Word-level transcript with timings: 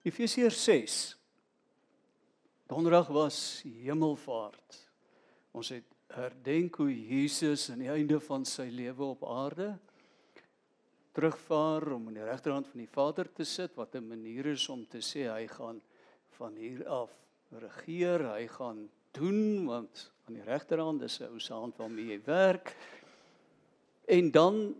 Efesiërs 0.00 0.56
6. 0.64 0.94
Donderdag 2.72 3.10
was 3.12 3.60
Hemelvaart. 3.68 4.78
Ons 5.52 5.74
het 5.74 5.84
herdenk 6.16 6.78
hoe 6.80 6.88
Jesus 6.88 7.66
aan 7.68 7.82
die 7.84 7.90
einde 7.92 8.16
van 8.24 8.46
sy 8.48 8.70
lewe 8.72 9.10
op 9.12 9.26
aarde 9.28 9.74
terugvaar 11.12 11.90
om 11.98 12.08
aan 12.08 12.16
die 12.16 12.24
regterhand 12.24 12.70
van 12.72 12.80
die 12.80 12.88
Vader 12.88 13.28
te 13.28 13.44
sit 13.44 13.76
wat 13.76 13.94
'n 13.94 14.08
manier 14.08 14.46
is 14.54 14.68
om 14.72 14.86
te 14.88 15.04
sê 15.04 15.28
hy 15.28 15.46
gaan 15.46 15.82
van 16.38 16.56
hier 16.56 16.88
af 16.88 17.12
regeer, 17.52 18.24
hy 18.24 18.46
gaan 18.46 18.88
doen 19.12 19.66
want 19.66 20.12
aan 20.24 20.34
die 20.34 20.48
regterhand 20.48 21.02
is 21.02 21.20
'n 21.20 21.28
ou 21.28 21.38
se 21.38 21.52
hand 21.52 21.76
waarmee 21.76 22.16
hy 22.16 22.20
werk. 22.24 22.76
En 24.08 24.30
dan 24.30 24.74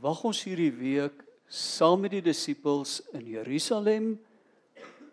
wag 0.00 0.24
ons 0.24 0.44
hierdie 0.44 0.72
week 0.72 1.27
saam 1.48 2.04
met 2.04 2.12
die 2.12 2.22
disippels 2.22 3.00
in 3.16 3.24
Jerusalem 3.26 4.12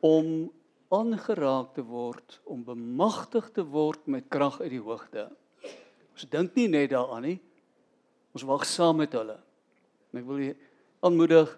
om 0.04 0.52
aangeraak 0.94 1.73
te 1.75 1.84
word, 1.88 2.39
om 2.44 2.63
bemagtig 2.63 3.48
te 3.55 3.63
word 3.63 4.05
met 4.11 4.27
krag 4.30 4.59
uit 4.61 4.73
die 4.75 4.84
hoogte. 4.84 5.30
Ons 6.16 6.27
dink 6.31 6.55
nie 6.59 6.67
net 6.71 6.91
daaraan 6.94 7.25
nie. 7.25 7.38
Ons 8.35 8.45
wag 8.48 8.66
saam 8.67 8.99
met 9.02 9.16
hulle. 9.16 9.38
En 10.11 10.21
ek 10.21 10.27
wil 10.27 10.44
julle 10.44 10.58
aanmoedig 11.05 11.52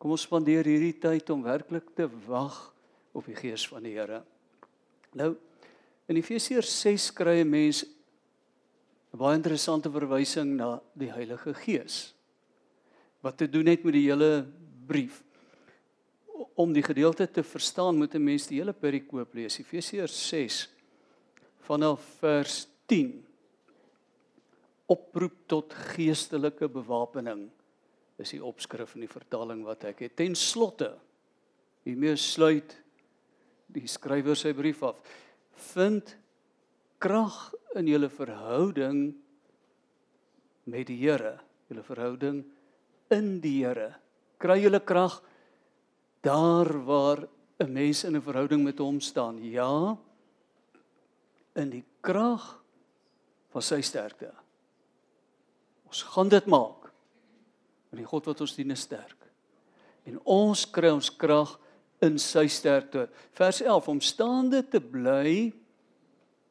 kom 0.00 0.12
ons 0.14 0.24
spandeer 0.26 0.66
hierdie 0.68 0.96
tyd 1.00 1.30
om 1.32 1.44
werklik 1.44 1.86
te 1.96 2.08
wag 2.26 2.56
op 3.16 3.24
die 3.28 3.36
gees 3.38 3.64
van 3.70 3.84
die 3.86 3.94
Here. 3.96 4.20
Nou 5.16 5.34
in 6.10 6.18
Efesiërs 6.20 6.68
6 6.82 7.10
kry 7.16 7.40
'n 7.40 7.50
mens 7.50 7.84
'n 7.84 9.18
baie 9.18 9.36
interessante 9.36 9.90
verwysing 9.90 10.56
na 10.56 10.80
die 10.92 11.10
Heilige 11.10 11.54
Gees 11.54 12.14
wat 13.24 13.38
te 13.40 13.48
doen 13.48 13.70
het 13.72 13.84
met 13.84 13.96
die 13.96 14.04
hele 14.10 14.44
brief. 14.86 15.22
Om 16.54 16.74
die 16.76 16.84
gedeelte 16.84 17.26
te 17.30 17.42
verstaan, 17.42 17.96
moet 17.96 18.14
'n 18.14 18.24
mens 18.24 18.46
die 18.46 18.58
hele 18.60 18.72
perikoop 18.72 19.34
lees. 19.34 19.58
Efesiërs 19.58 20.28
6 20.28 20.68
vanaf 21.64 22.00
vers 22.20 22.66
10. 22.86 23.24
Oproep 24.86 25.36
tot 25.46 25.74
geestelike 25.74 26.68
bewapening 26.68 27.50
is 28.16 28.30
die 28.30 28.44
opskrif 28.44 28.94
in 28.94 29.00
die 29.00 29.10
vertaling 29.12 29.64
wat 29.64 29.84
ek 29.84 30.04
het. 30.04 30.16
Ten 30.16 30.34
slotte 30.34 30.94
hiermee 31.82 32.16
sluit 32.16 32.76
die 33.66 33.86
skrywer 33.86 34.36
sy 34.36 34.52
brief 34.52 34.82
af. 34.82 35.00
Vind 35.72 36.16
krag 36.98 37.54
in 37.74 37.86
julle 37.86 38.08
verhouding 38.08 39.14
met 40.64 40.86
die 40.86 40.96
Here, 40.96 41.40
julle 41.68 41.82
verhouding 41.82 42.44
in 43.10 43.38
die 43.40 43.64
Here. 43.64 43.94
Kry 44.40 44.58
julle 44.62 44.80
krag 44.80 45.20
daar 46.24 46.70
waar 46.84 47.28
'n 47.58 47.72
mens 47.72 48.04
in 48.04 48.16
'n 48.16 48.22
verhouding 48.22 48.64
met 48.64 48.78
hom 48.78 49.00
staan. 49.00 49.42
Ja. 49.42 49.96
In 51.54 51.70
die 51.70 51.84
krag 52.00 52.62
van 53.50 53.62
sy 53.62 53.80
sterkte. 53.80 54.32
Ons 55.86 56.02
gaan 56.02 56.28
dit 56.28 56.46
maak. 56.46 56.90
Want 57.90 58.02
die 58.02 58.04
God 58.04 58.24
wat 58.24 58.40
ons 58.40 58.54
dien 58.54 58.70
is 58.70 58.80
sterk. 58.80 59.30
En 60.04 60.18
ons 60.24 60.70
kry 60.70 60.90
ons 60.90 61.16
krag 61.16 61.58
in 62.00 62.18
sy 62.18 62.46
sterkte. 62.46 63.08
Vers 63.32 63.60
11 63.60 63.88
om 63.88 64.00
staande 64.00 64.68
te 64.68 64.80
bly 64.80 65.52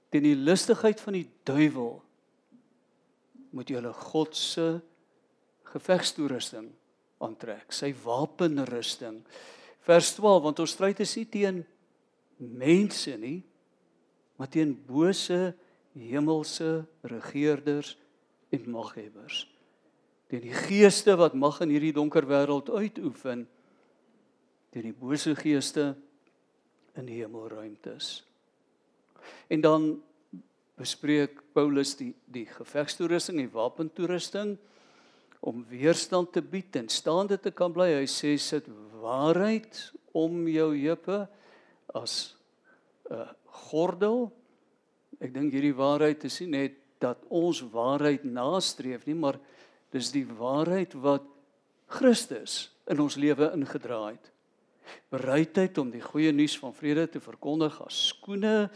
teen 0.10 0.24
die 0.24 0.36
lustigheid 0.36 1.02
van 1.02 1.14
die 1.14 1.30
duiwel 1.44 2.02
moet 3.54 3.70
jy 3.70 3.78
hulle 3.78 3.94
God 3.94 4.36
se 4.38 4.68
gevegstoerusting 5.74 6.70
aantrek, 7.24 7.72
sy 7.74 7.94
wapenrusting. 8.04 9.22
Vers 9.88 10.14
12, 10.18 10.44
want 10.44 10.62
ons 10.64 10.76
stryd 10.76 11.02
is 11.04 11.16
nie 11.20 11.28
teen 11.32 11.64
mense 12.38 13.16
nie, 13.20 13.40
maar 14.40 14.52
teen 14.52 14.74
bose 14.88 15.54
hemelse 15.94 16.84
regerders 17.08 17.94
en 18.54 18.70
maghebbers. 18.74 19.44
Teen 20.32 20.46
die 20.48 20.56
geeste 20.66 21.16
wat 21.20 21.36
mag 21.38 21.60
in 21.64 21.74
hierdie 21.74 21.94
donker 21.96 22.26
wêreld 22.28 22.72
uitoefen, 22.74 23.46
teen 24.74 24.90
die 24.90 24.98
bose 24.98 25.36
geeste 25.38 25.94
in 26.98 27.08
die 27.10 27.22
hemelruimtes. 27.22 28.24
En 29.54 29.62
dan 29.62 29.88
bespreek 30.78 31.38
Paulus 31.54 31.94
die 32.00 32.12
die 32.34 32.48
gevegstoerusting 32.50 33.40
en 33.40 33.52
wapentoerusting 33.54 34.56
om 35.44 35.66
weerstand 35.68 36.32
te 36.32 36.42
bied 36.42 36.76
en 36.80 36.88
staande 36.88 37.36
te 37.42 37.52
kan 37.52 37.74
bly. 37.76 37.90
Hy 38.00 38.08
sê 38.08 38.32
sit 38.40 38.70
waarheid 39.02 39.76
om 40.16 40.46
jou 40.48 40.70
heupe 40.72 41.26
as 41.94 42.36
'n 43.10 43.20
uh, 43.20 43.28
gordel. 43.68 44.32
Ek 45.20 45.34
dink 45.34 45.52
hierdie 45.52 45.76
waarheid 45.76 46.24
is 46.24 46.40
nie 46.42 46.50
net 46.50 46.78
dat 47.00 47.20
ons 47.30 47.60
waarheid 47.60 48.24
nastreef 48.24 49.06
nie, 49.06 49.16
maar 49.16 49.40
dis 49.92 50.12
die 50.12 50.26
waarheid 50.26 50.96
wat 50.96 51.28
Christus 51.88 52.72
in 52.88 53.00
ons 53.00 53.20
lewe 53.20 53.52
ingedra 53.54 54.16
het. 54.16 54.32
Bereidheid 55.12 55.78
om 55.78 55.92
die 55.92 56.02
goeie 56.02 56.32
nuus 56.32 56.56
van 56.60 56.74
vrede 56.74 57.08
te 57.08 57.20
verkondig 57.20 57.76
as 57.84 58.08
skoene, 58.08 58.70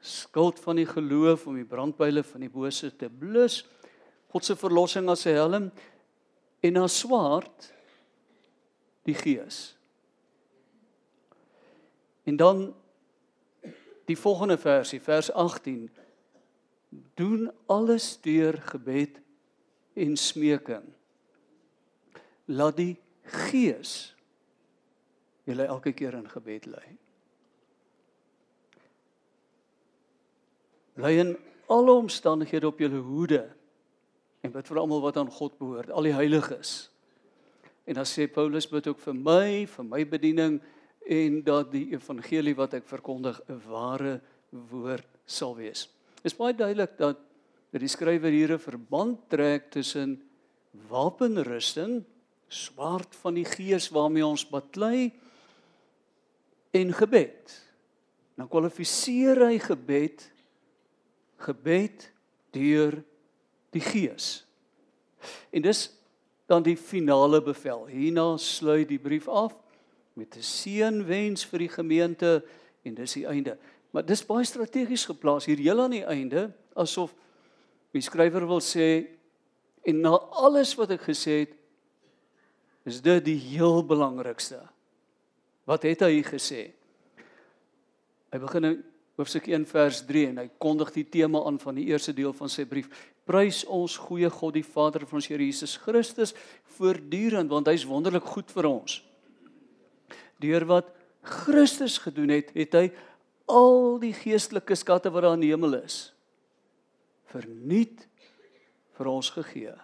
skild 0.00 0.58
van 0.60 0.76
die 0.76 0.88
geloof 0.88 1.46
om 1.46 1.56
die 1.56 1.68
brandpyle 1.68 2.22
van 2.22 2.40
die 2.40 2.52
bose 2.52 2.90
te 2.96 3.08
blus, 3.08 3.64
God 4.32 4.44
se 4.44 4.56
verlossing 4.56 5.08
as 5.08 5.26
'n 5.26 5.36
helm 5.36 5.70
en 6.66 6.76
na 6.76 6.86
swaard 6.90 7.70
die 9.06 9.14
gees. 9.14 9.76
En 12.26 12.36
dan 12.36 12.74
die 14.06 14.18
volgende 14.18 14.58
versie, 14.58 15.00
vers 15.02 15.30
18 15.32 15.90
doen 17.14 17.50
alles 17.66 18.20
deur 18.20 18.58
gebed 18.62 19.20
en 19.92 20.16
smeking. 20.16 20.84
Laat 22.44 22.76
die 22.76 22.96
gees 23.22 24.14
julle 25.46 25.66
elke 25.66 25.92
keer 25.92 26.14
in 26.14 26.28
gebed 26.30 26.66
lei. 26.66 26.86
Lei 30.94 31.18
in 31.18 31.36
alle 31.66 31.92
omstandighede 31.92 32.66
op 32.66 32.78
julle 32.78 33.02
hoede 33.02 33.55
en 34.46 34.54
bid 34.54 34.68
vir 34.70 34.78
almal 34.80 35.02
wat 35.02 35.18
aan 35.18 35.30
God 35.32 35.56
behoort, 35.58 35.90
al 35.90 36.06
die 36.06 36.14
heiliges. 36.14 36.88
En 37.86 37.98
dan 37.98 38.06
sê 38.08 38.26
Paulus 38.30 38.68
bid 38.70 38.86
ook 38.90 39.02
vir 39.02 39.16
my, 39.18 39.48
vir 39.70 39.86
my 39.86 40.02
bediening 40.06 40.58
en 41.06 41.38
dat 41.46 41.70
die 41.74 41.88
evangelie 41.94 42.54
wat 42.58 42.74
ek 42.78 42.86
verkondig 42.86 43.40
'n 43.48 43.60
ware 43.66 44.20
woord 44.50 45.06
sal 45.26 45.54
wees. 45.54 45.86
Dit 46.22 46.32
is 46.32 46.38
baie 46.38 46.54
duidelik 46.54 46.98
dat 46.98 47.18
dat 47.72 47.80
die 47.80 47.90
skrywer 47.90 48.30
hier 48.30 48.52
'n 48.54 48.58
verband 48.58 49.28
trek 49.28 49.70
tussen 49.70 50.22
wapenrusting, 50.88 52.04
swaard 52.48 53.14
van 53.14 53.34
die 53.34 53.44
gees 53.44 53.90
waarmee 53.90 54.26
ons 54.26 54.48
baklei 54.48 55.12
en 56.70 56.92
gebed. 56.92 57.66
Dan 58.36 58.48
kwalifiseer 58.48 59.46
hy 59.46 59.58
gebed 59.58 60.30
gebed 61.36 62.12
deur 62.50 63.04
die 63.76 63.84
Gees. 63.84 64.42
En 65.54 65.64
dis 65.64 65.86
dan 66.46 66.62
die 66.62 66.76
finale 66.78 67.40
bevel. 67.42 67.86
Hierna 67.90 68.36
sluit 68.40 68.88
die 68.88 69.00
brief 69.02 69.28
af 69.28 69.56
met 70.16 70.36
'n 70.36 70.42
seënwens 70.42 71.44
vir 71.44 71.58
die 71.58 71.68
gemeente 71.68 72.44
en 72.82 72.94
dis 72.94 73.12
die 73.12 73.26
einde. 73.26 73.58
Maar 73.90 74.06
dis 74.06 74.26
baie 74.26 74.44
strategies 74.44 75.04
geplaas 75.04 75.44
hier 75.44 75.58
heel 75.58 75.80
aan 75.80 75.90
die 75.90 76.04
einde 76.04 76.52
asof 76.74 77.14
die 77.92 78.04
skrywer 78.04 78.46
wil 78.46 78.60
sê 78.60 79.06
en 79.82 80.00
na 80.00 80.16
alles 80.30 80.74
wat 80.74 80.90
ek 80.90 81.06
gesê 81.08 81.38
het 81.46 81.54
is 82.86 83.00
dit 83.02 83.24
die 83.24 83.38
heel 83.38 83.82
belangrikste. 83.86 84.60
Wat 85.66 85.82
het 85.82 86.04
hy 86.06 86.22
gesê? 86.22 86.70
Hy 88.30 88.38
begin 88.38 88.64
in 88.64 88.84
hoofstuk 89.16 89.48
1 89.48 89.66
vers 89.66 90.02
3 90.06 90.26
en 90.28 90.38
hy 90.38 90.50
kondig 90.62 90.92
die 90.94 91.06
tema 91.08 91.42
aan 91.48 91.58
van 91.58 91.74
die 91.74 91.88
eerste 91.90 92.14
deel 92.14 92.34
van 92.36 92.52
sy 92.52 92.66
brief. 92.68 92.90
Prys 93.26 93.64
ons 93.66 93.96
goeie 94.06 94.30
God 94.30 94.54
die 94.54 94.66
Vader 94.66 95.06
van 95.06 95.18
ons 95.18 95.28
Here 95.30 95.42
Jesus 95.42 95.74
Christus 95.82 96.34
voortdurend 96.76 97.50
want 97.50 97.68
hy's 97.70 97.86
wonderlik 97.88 98.26
goed 98.26 98.52
vir 98.54 98.68
ons. 98.70 99.00
Deur 100.42 100.66
wat 100.68 100.92
Christus 101.26 101.96
gedoen 101.98 102.30
het, 102.36 102.52
het 102.54 102.76
hy 102.78 102.84
al 103.50 103.96
die 104.02 104.12
geestelike 104.14 104.76
skatte 104.78 105.10
wat 105.10 105.26
daar 105.26 105.34
in 105.38 105.42
die 105.42 105.50
hemel 105.54 105.78
is 105.80 106.12
verniet 107.36 108.06
vir 108.96 109.10
ons 109.10 109.28
gegee. 109.34 109.74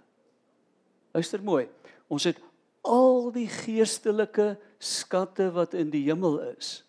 Luister 1.12 1.42
mooi. 1.44 1.66
Ons 2.12 2.28
het 2.30 2.38
al 2.86 3.30
die 3.34 3.48
geestelike 3.50 4.54
skatte 4.82 5.50
wat 5.54 5.76
in 5.78 5.90
die 5.92 6.04
hemel 6.06 6.40
is 6.52 6.80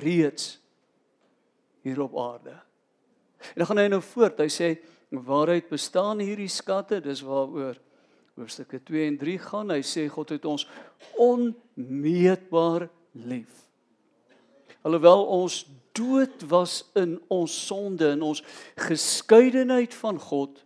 reeds 0.00 0.56
hier 1.84 2.00
op 2.00 2.14
aarde. 2.16 2.54
En 3.52 3.60
dan 3.60 3.68
gaan 3.68 3.80
hy 3.82 3.88
nou 3.92 4.00
voort. 4.06 4.40
Hy 4.40 4.48
sê 4.48 4.68
waaruit 5.12 5.68
bestaan 5.68 6.22
hierdie 6.24 6.48
skatte? 6.48 7.00
Dis 7.04 7.20
waaroor 7.20 7.76
hoofstukke 8.34 8.80
2 8.82 9.06
en 9.10 9.18
3 9.20 9.38
gaan. 9.38 9.72
Hy 9.74 9.82
sê 9.84 10.06
God 10.08 10.32
het 10.32 10.46
ons 10.48 10.64
onmeetbaar 11.20 12.88
lief. 13.12 13.58
Alhoewel 14.82 15.26
ons 15.30 15.62
dood 15.94 16.46
was 16.50 16.80
in 16.98 17.18
ons 17.30 17.52
sonde 17.66 18.08
en 18.14 18.22
ons 18.32 18.40
geskeidenheid 18.88 19.94
van 19.94 20.18
God, 20.18 20.56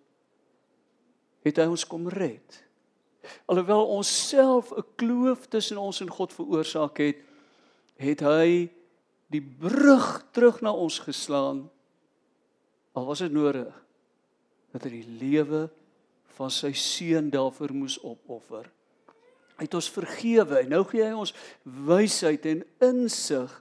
het 1.45 1.59
hy 1.61 1.67
ons 1.69 1.85
kom 1.87 2.07
red. 2.09 2.63
Alhoewel 3.51 3.91
ons 3.99 4.09
self 4.29 4.71
'n 4.71 4.87
kloof 4.97 5.51
tussen 5.51 5.79
ons 5.79 6.01
en 6.01 6.11
God 6.11 6.33
veroorsaak 6.33 6.99
het, 6.99 7.19
het 7.99 8.21
hy 8.21 8.71
die 9.27 9.43
brug 9.43 10.25
terug 10.31 10.61
na 10.63 10.73
ons 10.73 10.99
geslaan. 10.99 11.67
Al 12.95 13.05
was 13.05 13.19
dit 13.19 13.33
nodig 13.33 13.86
dat 14.77 14.87
hy 14.91 15.01
die 15.01 15.19
lewe 15.21 15.67
van 16.37 16.53
sy 16.53 16.73
seun 16.77 17.31
daarvoor 17.33 17.73
moes 17.73 17.97
opoffer. 18.05 18.69
Hy 19.57 19.65
het 19.65 19.77
ons 19.79 19.89
vergewe 19.89 20.61
en 20.61 20.75
nou 20.75 20.83
gee 20.85 21.05
hy 21.05 21.15
ons 21.17 21.33
wysheid 21.65 22.45
en 22.51 22.61
insig. 22.85 23.53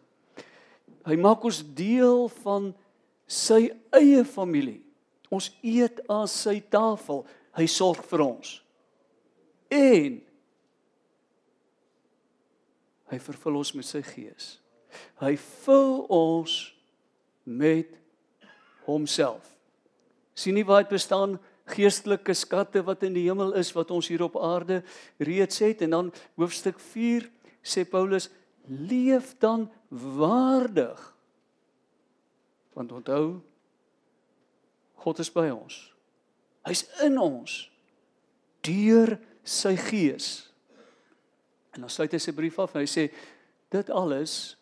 Hy 1.07 1.15
maak 1.21 1.45
ons 1.47 1.61
deel 1.77 2.27
van 2.41 2.73
sy 3.31 3.69
eie 3.95 4.25
familie. 4.27 4.81
Ons 5.31 5.53
eet 5.63 6.01
aan 6.11 6.27
sy 6.29 6.59
tafel. 6.71 7.23
Hy 7.55 7.67
sorg 7.71 8.03
vir 8.09 8.25
ons. 8.25 8.51
En 9.71 10.19
hy 13.13 13.19
vervul 13.23 13.63
ons 13.63 13.73
met 13.77 13.87
sy 13.87 14.03
gees. 14.03 14.55
Hy 15.23 15.35
vul 15.63 15.99
ons 16.11 16.59
met 17.47 17.95
homself. 18.83 19.54
Sien 20.35 20.57
nie 20.57 20.65
waar 20.67 20.83
dit 20.83 20.93
bestaan 20.97 21.37
geestelike 21.71 22.35
skatte 22.37 22.83
wat 22.85 23.03
in 23.07 23.15
die 23.15 23.25
hemel 23.25 23.55
is 23.57 23.71
wat 23.73 23.91
ons 23.95 24.09
hier 24.11 24.25
op 24.27 24.37
aarde 24.37 24.83
reeds 25.17 25.63
het? 25.63 25.81
En 25.81 25.95
dan 25.95 26.13
hoofstuk 26.37 26.79
4 26.79 27.25
sê 27.65 27.85
Paulus 27.89 28.29
leef 28.67 29.33
dan 29.41 29.71
waardig. 29.89 30.99
Want 32.73 32.91
onthou 32.91 33.41
God 35.05 35.21
is 35.21 35.31
by 35.31 35.47
ons. 35.53 35.77
Hy's 36.65 36.83
in 37.05 37.17
ons 37.21 37.57
deur 38.65 39.15
sy 39.45 39.75
gees. 39.77 40.29
En 41.75 41.85
dan 41.85 41.91
sluit 41.93 42.15
hy 42.15 42.21
sy 42.21 42.33
brief 42.33 42.57
af 42.61 42.73
en 42.73 42.81
hy 42.81 42.89
sê 42.89 43.09
dit 43.73 43.91
alles 43.93 44.55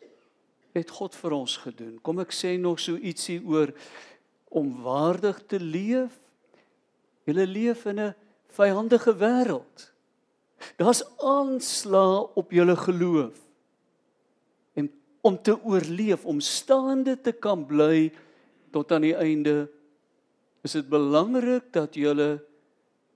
het 0.73 0.89
God 0.91 1.15
vir 1.15 1.35
ons 1.37 1.55
gedoen. 1.63 1.97
Kom 2.03 2.19
ek 2.23 2.33
sê 2.35 2.55
nog 2.59 2.81
so 2.81 2.97
ietsie 2.97 3.39
oor 3.45 3.71
om 4.53 4.69
waardig 4.85 5.41
te 5.49 5.59
leef 5.59 6.21
Julle 7.23 7.45
leef 7.47 7.85
in 7.85 7.99
'n 7.99 8.15
vyandige 8.47 9.15
wêreld. 9.15 9.91
Daar's 10.77 11.03
aanslae 11.17 12.27
op 12.35 12.51
julle 12.51 12.75
geloof. 12.75 13.37
En 14.73 14.91
om 15.21 15.41
te 15.41 15.63
oorleef, 15.63 16.25
om 16.25 16.39
staande 16.39 17.21
te 17.21 17.31
kan 17.31 17.65
bly 17.65 18.11
tot 18.71 18.91
aan 18.91 19.01
die 19.01 19.15
einde, 19.15 19.69
is 20.61 20.71
dit 20.71 20.89
belangrik 20.89 21.71
dat 21.71 21.95
julle 21.95 22.43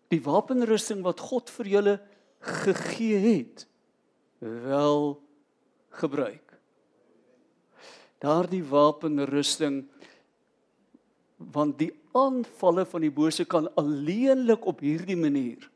die 0.08 0.22
wapenrusting 0.22 1.02
wat 1.02 1.20
God 1.20 1.50
vir 1.50 1.66
julle 1.66 2.02
gegee 2.40 3.18
het, 3.18 3.68
wel 4.40 5.22
gebruik. 5.90 6.60
Daardie 8.20 8.64
wapenrusting 8.64 9.88
want 11.38 11.78
die 11.80 11.92
aanvalle 12.18 12.86
van 12.90 13.04
die 13.06 13.14
bose 13.14 13.46
kan 13.46 13.70
alleenlik 13.78 14.66
op 14.66 14.82
hierdie 14.82 15.18
manier 15.20 15.70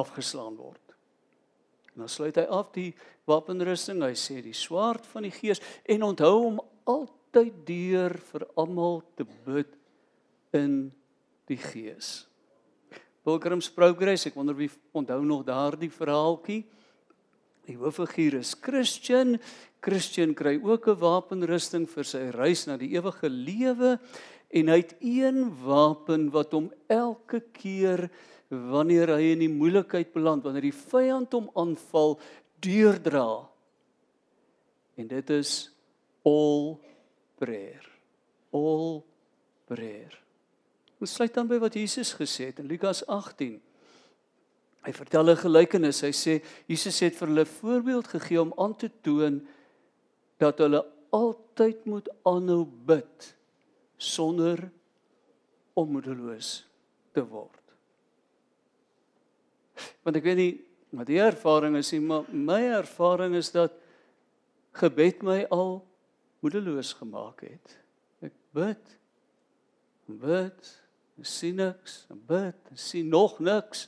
afgeslaan 0.00 0.56
word. 0.56 0.80
En 1.92 2.04
dan 2.04 2.12
sluit 2.12 2.36
hy 2.38 2.46
af 2.46 2.70
die 2.72 2.92
wapenrusting. 3.28 4.00
Hy 4.06 4.14
sê 4.16 4.40
die 4.44 4.56
swaard 4.56 5.06
van 5.10 5.26
die 5.26 5.34
gees 5.34 5.60
en 5.84 6.06
onthou 6.06 6.34
om 6.52 6.60
altyd 6.88 7.56
deur 7.68 8.16
vir 8.30 8.46
almal 8.56 9.02
te 9.18 9.26
bid 9.26 9.74
in 10.56 10.88
die 11.50 11.60
gees. 11.60 12.28
Pilgrim's 13.26 13.68
Progress, 13.68 14.24
ek 14.28 14.38
wonder 14.38 14.56
wie 14.56 14.70
onthou 14.96 15.20
nog 15.26 15.42
daardie 15.48 15.90
verhaaltjie. 15.92 16.62
Die 17.68 17.76
hooffiguur 17.76 18.38
is 18.38 18.54
Christian. 18.56 19.36
Christian 19.84 20.32
kry 20.34 20.56
ook 20.56 20.88
'n 20.88 21.00
wapenrusting 21.02 21.86
vir 21.86 22.04
sy 22.04 22.30
reis 22.30 22.66
na 22.66 22.76
die 22.76 22.94
ewige 22.96 23.28
lewe 23.28 23.98
en 24.48 24.70
hy 24.72 24.78
het 24.80 24.94
een 25.04 25.42
wapen 25.64 26.28
wat 26.32 26.54
hom 26.56 26.70
elke 26.88 27.42
keer 27.52 28.06
wanneer 28.48 29.12
hy 29.18 29.34
in 29.34 29.44
die 29.44 29.52
moeilikheid 29.52 30.12
beland, 30.14 30.44
wanneer 30.46 30.70
die 30.70 30.76
vyand 30.76 31.34
hom 31.36 31.50
aanval, 31.58 32.16
deurdra. 32.64 33.44
En 34.96 35.10
dit 35.10 35.30
is 35.36 35.68
all 36.26 36.78
prayer. 37.38 37.84
All 38.56 39.02
prayer. 39.68 40.16
Ons 40.98 41.14
sluit 41.14 41.34
dan 41.34 41.46
by 41.46 41.60
wat 41.62 41.76
Jesus 41.76 42.14
gesê 42.16 42.48
het 42.48 42.62
in 42.62 42.70
Lukas 42.70 43.04
18. 43.06 43.58
Hy 44.88 44.92
vertel 44.96 45.30
'n 45.30 45.44
gelykenis. 45.44 46.00
Hy 46.00 46.12
sê 46.12 46.42
Jesus 46.66 46.98
het 47.00 47.14
vir 47.14 47.28
hulle 47.28 47.44
voorbeeld 47.44 48.08
gegee 48.08 48.40
om 48.40 48.52
aan 48.56 48.76
te 48.76 48.90
toon 49.02 49.46
dat 50.38 50.58
hulle 50.58 50.84
altyd 51.10 51.84
moet 51.84 52.08
aanhou 52.24 52.64
bid 52.64 53.37
sonder 53.98 54.62
om 55.78 55.90
moedeloos 55.92 56.62
te 57.14 57.22
word. 57.26 57.54
Want 60.06 60.18
ek 60.18 60.26
weet 60.26 60.40
nie 60.40 60.54
wat 60.96 61.10
die 61.10 61.20
ervaring 61.20 61.76
is 61.76 61.90
nie, 61.92 62.00
maar 62.00 62.24
my 62.32 62.62
ervaring 62.78 63.36
is 63.36 63.50
dat 63.52 63.74
gebed 64.78 65.20
my 65.26 65.42
al 65.52 65.82
moedeloos 66.40 66.94
gemaak 66.96 67.44
het. 67.44 67.74
Ek 68.24 68.34
bid 68.56 68.94
en 70.08 70.16
bid, 70.22 70.70
en 71.18 71.26
sien 71.28 71.58
niks, 71.60 72.06
en 72.08 72.20
bid, 72.30 72.58
en 72.72 72.80
sien 72.80 73.10
nog 73.12 73.36
niks. 73.44 73.84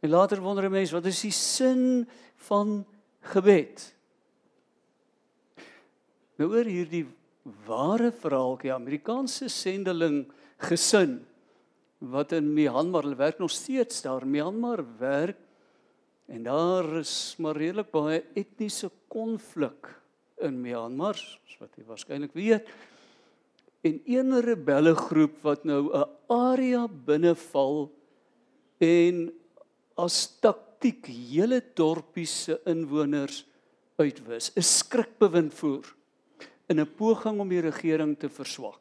En 0.00 0.14
later 0.14 0.40
wonder 0.40 0.64
'n 0.64 0.72
mens, 0.72 0.94
wat 0.94 1.04
is 1.04 1.20
die 1.20 1.34
sin 1.34 2.08
van 2.36 2.86
gebed? 3.20 3.94
Nou 6.38 6.50
oor 6.54 6.64
hierdie 6.64 7.04
ware 7.66 8.10
verhaaltjie 8.12 8.72
Amerikaanse 8.74 9.48
sendeling 9.52 10.26
gesin 10.68 11.18
wat 11.98 12.32
in 12.36 12.52
Myanmar 12.54 13.06
hulle 13.06 13.18
werk 13.18 13.40
nog 13.42 13.50
steeds 13.50 14.02
daar 14.02 14.22
in 14.22 14.30
Myanmar 14.30 14.84
werk 14.98 15.40
en 16.28 16.44
daar 16.44 16.86
is 17.00 17.34
maar 17.38 17.56
redelik 17.56 17.90
baie 17.90 18.22
etniese 18.38 18.90
konflik 19.08 19.90
in 20.44 20.60
Myanmar 20.62 21.18
wat 21.58 21.74
jy 21.74 21.84
waarskynlik 21.88 22.34
weet 22.38 22.68
en 23.86 24.00
een 24.06 24.40
rebelle 24.44 24.94
groep 24.94 25.42
wat 25.42 25.64
nou 25.64 25.90
'n 25.90 26.06
area 26.28 26.86
binneval 26.88 27.90
en 28.78 29.32
as 29.96 30.38
taktik 30.40 31.06
hele 31.06 31.60
dorpie 31.74 32.26
se 32.26 32.60
inwoners 32.66 33.44
uitwis 33.98 34.52
'n 34.54 34.62
skrikbewind 34.62 35.54
voer 35.54 35.97
in 36.68 36.80
'n 36.80 36.94
poging 36.96 37.40
om 37.40 37.48
die 37.48 37.60
regering 37.60 38.18
te 38.18 38.28
verswak. 38.28 38.80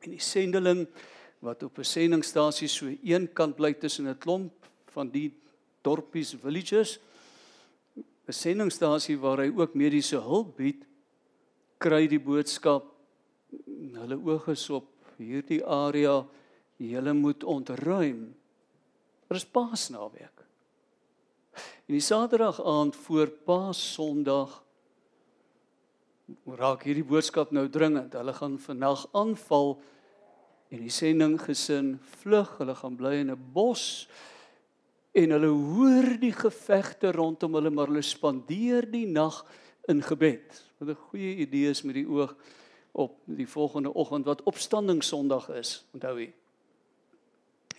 En 0.00 0.10
die 0.10 0.20
sendeling 0.20 0.86
wat 1.38 1.62
op 1.62 1.78
'n 1.78 1.84
sendingstasie 1.84 2.68
so 2.68 2.86
een 3.04 3.32
kant 3.32 3.56
bly 3.56 3.74
tussen 3.74 4.08
'n 4.08 4.18
klomp 4.18 4.52
van 4.92 5.10
die 5.10 5.32
dorpies 5.82 6.34
villages 6.34 6.98
'n 8.28 8.32
sendingstasie 8.32 9.18
waar 9.18 9.38
hy 9.38 9.52
ook 9.56 9.74
mediese 9.74 10.16
hulp 10.16 10.56
bied 10.56 10.86
kry 11.78 12.06
die 12.06 12.20
boodskap 12.20 12.84
hulle 13.94 14.18
oog 14.24 14.48
is 14.52 14.70
op 14.70 14.86
hierdie 15.18 15.62
area. 15.64 16.22
Hulle 16.80 17.12
moet 17.12 17.44
ontruim. 17.44 18.34
Dit 19.28 19.36
is 19.36 19.46
paasnaweek. 19.46 20.44
En 21.86 21.96
die 21.96 22.04
saterdag 22.04 22.60
aand 22.62 22.96
voor 22.96 23.30
paas 23.46 23.80
sonderdag 23.94 24.60
raak 26.46 26.84
hierdie 26.84 27.06
boodskap 27.06 27.52
nou 27.52 27.68
dringend. 27.68 28.14
Hulle 28.14 28.34
gaan 28.36 28.58
vannag 28.58 29.06
aanval 29.16 29.74
en 30.70 30.82
die 30.84 30.92
sending 30.92 31.38
gesin 31.40 31.94
vlug. 32.20 32.56
Hulle 32.58 32.74
gaan 32.74 32.96
bly 32.96 33.14
in 33.20 33.30
'n 33.30 33.52
bos 33.52 34.08
en 35.12 35.30
hulle 35.30 35.50
hoor 35.50 36.18
die 36.20 36.32
gevegte 36.32 37.12
rondom 37.12 37.54
hulle 37.54 37.70
maar 37.70 37.86
hulle 37.86 38.02
spandeer 38.02 38.86
die 38.90 39.06
nag 39.06 39.44
in 39.88 40.02
gebed. 40.02 40.62
Wat 40.78 40.88
'n 40.88 41.02
goeie 41.10 41.36
idee 41.36 41.70
is 41.70 41.82
met 41.82 41.94
die 41.94 42.08
oog 42.08 42.34
op 42.92 43.18
die 43.24 43.48
volgende 43.48 43.94
oggend 43.94 44.24
wat 44.24 44.42
opstanding 44.42 45.02
Sondag 45.02 45.48
is. 45.48 45.84
Onthou 45.92 46.18
jy? 46.18 46.32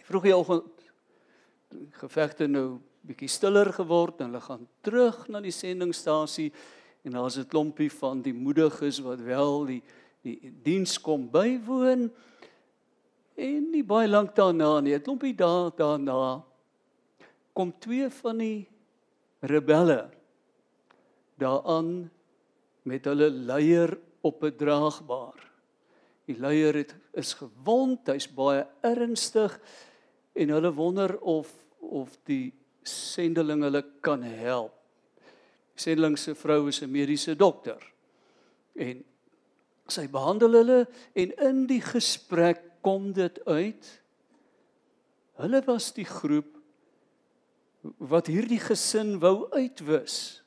Vroegie 0.03 0.36
oggend 0.36 0.63
gevegte 1.91 2.48
nou 2.48 2.79
bietjie 3.01 3.29
stiller 3.31 3.74
geword 3.74 4.20
en 4.22 4.29
hulle 4.29 4.41
gaan 4.41 4.67
terug 4.81 5.27
na 5.27 5.41
die 5.41 5.53
sendingstasie 5.55 6.51
en 7.03 7.12
daar's 7.12 7.38
'n 7.38 7.48
klompie 7.48 7.91
van 7.91 8.22
die 8.22 8.34
moediges 8.34 9.00
wat 9.00 9.20
wel 9.20 9.65
die 9.65 9.84
die 10.22 10.53
diens 10.63 11.01
kom 11.01 11.29
bywoon 11.31 12.12
en 13.36 13.72
nie 13.72 13.84
baie 13.84 14.08
lank 14.08 14.36
daarna 14.36 14.79
nie 14.81 14.93
'n 14.93 15.01
klompie 15.01 15.36
dae 15.36 15.72
daarna 15.75 16.43
kom 17.53 17.74
twee 17.79 18.10
van 18.10 18.38
die 18.38 18.67
rebelle 19.41 20.10
daaraan 21.41 22.12
met 22.84 23.05
hulle 23.05 23.29
leier 23.29 23.98
op 24.22 24.43
'n 24.43 24.55
draagbaar. 24.55 25.39
Die 26.25 26.38
leier 26.39 26.74
het 26.74 26.96
is 27.13 27.34
gewond, 27.34 28.08
hy's 28.08 28.27
baie 28.27 28.67
ernstig 28.81 29.60
en 30.34 30.50
hulle 30.50 30.74
wonder 30.74 31.20
of 31.20 31.50
of 31.79 32.17
die 32.24 32.53
sendeling 32.81 33.63
hulle 33.63 33.86
kan 34.01 34.22
help. 34.24 34.74
Die 35.81 35.89
sendeling 35.89 36.17
se 36.19 36.35
vrou 36.38 36.67
is 36.69 36.81
'n 36.81 36.91
mediese 36.91 37.35
dokter. 37.35 37.81
En 38.75 39.03
sy 39.88 40.07
behandel 40.07 40.53
hulle 40.53 40.88
en 41.13 41.31
in 41.38 41.65
die 41.65 41.81
gesprek 41.81 42.61
kom 42.81 43.13
dit 43.13 43.45
uit 43.45 44.01
hulle 45.41 45.61
was 45.65 45.91
die 45.93 46.05
groep 46.05 46.53
wat 47.97 48.27
hierdie 48.27 48.59
gesin 48.61 49.19
wou 49.19 49.50
uitwis. 49.50 50.43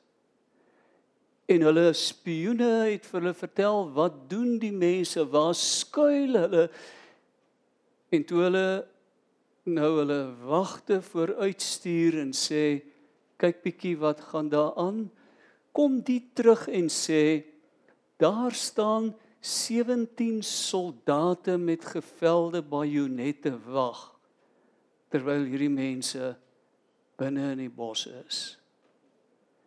En 1.51 1.61
hulle 1.67 1.93
spioene 1.93 2.87
het 2.93 3.05
vir 3.05 3.19
hulle 3.19 3.33
vertel 3.33 3.91
wat 3.91 4.29
doen 4.29 4.55
die 4.59 4.71
mense, 4.71 5.19
waar 5.29 5.53
skuil 5.53 6.39
hulle? 6.39 6.69
En 8.09 8.23
toe 8.23 8.39
hulle 8.41 8.87
nou 9.63 9.91
hulle 9.99 10.21
wagte 10.47 11.01
vooruitstuur 11.01 12.21
en 12.21 12.31
sê 12.31 12.85
kyk 13.37 13.61
bietjie 13.65 13.97
wat 13.99 14.21
gaan 14.31 14.49
daar 14.49 14.71
aan, 14.79 15.09
kom 15.75 15.99
die 16.07 16.21
terug 16.37 16.67
en 16.71 16.87
sê 16.91 17.43
daar 18.21 18.55
staan 18.55 19.11
17 19.45 20.39
soldate 20.43 21.57
met 21.61 21.83
gevelde 21.85 22.63
bajonette 22.63 23.51
wag 23.67 24.07
terwyl 25.11 25.43
hierdie 25.45 25.71
mense 25.71 26.31
binne 27.19 27.51
in 27.53 27.65
die 27.65 27.71
bos 27.71 28.07
is. 28.07 28.39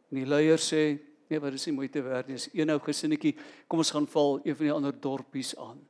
En 0.09 0.23
die 0.23 0.27
leier 0.29 0.61
sê 0.61 0.83
Nee, 1.29 1.41
wat 1.45 1.53
is 1.53 1.67
nie 1.69 1.75
moeite 1.77 2.01
werd 2.01 2.29
nie. 2.29 2.39
Dis 2.39 2.49
een 2.57 2.71
ou 2.73 2.79
gesinnetjie. 2.81 3.35
Kom 3.69 3.83
ons 3.83 3.93
gaan 3.93 4.07
val 4.09 4.39
een 4.47 4.57
van 4.57 4.65
die 4.65 4.73
ander 4.73 4.95
dorpies 4.97 5.51
aan. 5.61 5.81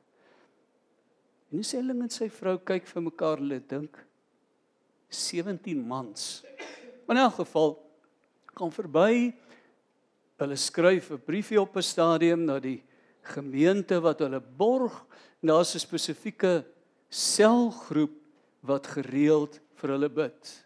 En 1.49 1.61
die 1.61 1.65
selling 1.65 2.03
en 2.03 2.11
sy 2.11 2.27
vrou 2.33 2.57
kyk 2.59 2.89
vir 2.89 3.05
mekaar 3.05 3.39
hulle 3.39 3.61
dink 3.71 4.01
17 5.15 5.79
mans. 5.79 6.25
Maar 7.07 7.15
in 7.15 7.23
elk 7.23 7.37
geval 7.39 7.71
kom 8.53 8.73
verby. 8.75 9.31
Hulle 10.39 10.55
skryf 10.55 11.11
'n 11.11 11.21
briefie 11.25 11.61
op 11.61 11.75
'n 11.75 11.81
stadium 11.81 12.45
na 12.45 12.59
die 12.59 12.83
gemeente 13.21 13.99
wat 14.01 14.19
hulle 14.19 14.39
borg. 14.39 15.05
Daar's 15.41 15.75
'n 15.75 15.79
spesifieke 15.79 16.65
selgroep 17.09 18.15
wat 18.61 18.87
gereeld 18.87 19.59
vir 19.75 19.89
hulle 19.89 20.09
bid. 20.09 20.65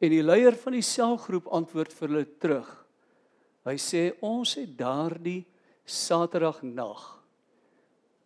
En 0.00 0.10
die 0.10 0.22
leier 0.22 0.54
van 0.56 0.72
die 0.72 0.82
selgroep 0.82 1.46
antwoord 1.46 1.92
vir 1.92 2.08
hulle 2.08 2.26
terug. 2.38 2.86
Hy 3.64 3.76
sê 3.76 4.14
ons 4.20 4.54
het 4.54 4.76
daardie 4.78 5.44
Saterdag 5.84 6.62
nag 6.62 7.18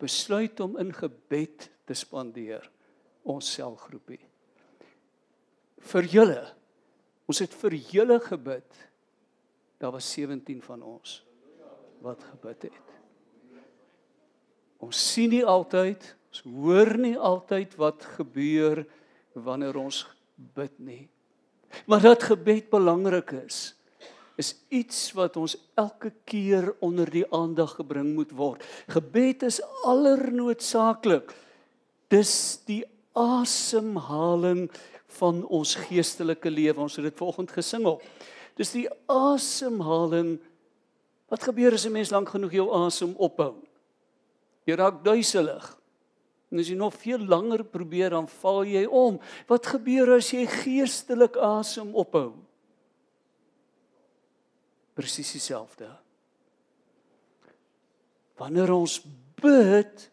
besluit 0.03 0.59
om 0.59 0.77
in 0.77 0.91
gebed 0.93 1.69
te 1.87 1.95
spandeer 1.95 2.65
ons 3.23 3.53
selgroepie. 3.55 4.19
Vir 5.93 6.09
julle. 6.11 6.41
Ons 7.27 7.39
het 7.39 7.53
vir 7.61 7.77
julle 7.91 8.19
gebid. 8.19 8.67
Daar 9.83 9.91
was 9.91 10.11
17 10.11 10.61
van 10.63 10.81
ons 10.81 11.25
wat 11.99 12.23
gebid 12.23 12.61
het. 12.61 12.91
Ons 14.79 14.99
sien 15.11 15.31
nie 15.33 15.43
altyd, 15.43 16.05
ons 16.31 16.43
hoor 16.47 16.91
nie 16.99 17.17
altyd 17.19 17.75
wat 17.75 18.05
gebeur 18.15 18.85
wanneer 19.35 19.75
ons 19.81 20.05
bid 20.55 20.77
nie. 20.79 21.09
Maar 21.83 21.99
dat 22.13 22.23
gebed 22.31 22.69
belangrik 22.71 23.35
is 23.43 23.73
is 24.39 24.55
iets 24.73 25.11
wat 25.13 25.35
ons 25.37 25.53
elke 25.77 26.09
keer 26.25 26.71
onder 26.81 27.09
die 27.11 27.25
aandag 27.29 27.75
gebring 27.77 28.15
moet 28.15 28.31
word. 28.33 28.63
Gebed 28.89 29.43
is 29.45 29.59
allernoodsaaklik. 29.85 31.35
Dis 32.09 32.33
die 32.65 32.81
asemhaling 33.13 34.71
van 35.19 35.43
ons 35.45 35.75
geestelike 35.85 36.49
lewe. 36.49 36.81
Ons 36.81 36.97
het 36.97 37.11
dit 37.11 37.19
vanoggend 37.19 37.53
gesing 37.53 37.85
op. 37.85 38.01
Dis 38.55 38.71
die 38.71 38.87
asemhaling. 39.09 40.37
Wat 41.29 41.43
gebeur 41.43 41.73
as 41.73 41.85
'n 41.85 41.91
mens 41.91 42.11
lank 42.11 42.29
genoeg 42.29 42.51
jou 42.51 42.69
asem 42.85 43.15
ophou? 43.17 43.55
Jy 44.65 44.75
raak 44.75 45.03
duiselig. 45.03 45.79
En 46.51 46.59
as 46.59 46.67
jy 46.67 46.75
nog 46.75 46.93
veel 46.93 47.19
langer 47.19 47.63
probeer 47.63 48.09
dan 48.09 48.27
val 48.27 48.63
jy 48.63 48.85
om. 48.85 49.19
Wat 49.47 49.65
gebeur 49.65 50.15
as 50.15 50.31
jy 50.31 50.45
geestelik 50.45 51.35
asem 51.37 51.95
ophou? 51.95 52.43
presies 54.93 55.33
dieselfde. 55.35 55.89
Wanneer 58.37 58.73
ons 58.73 58.99
bid, 59.41 60.07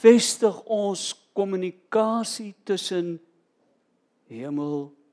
vestig 0.00 0.60
ons 0.70 1.12
kommunikasie 1.36 2.52
tussen 2.66 3.16
hemel 4.30 4.76
en 4.88 5.03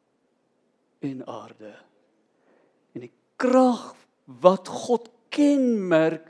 aarde. 1.26 1.74
En 2.94 3.06
die 3.06 3.14
krag 3.42 3.92
wat 4.42 4.70
God 4.70 5.10
kenmerk 5.34 6.30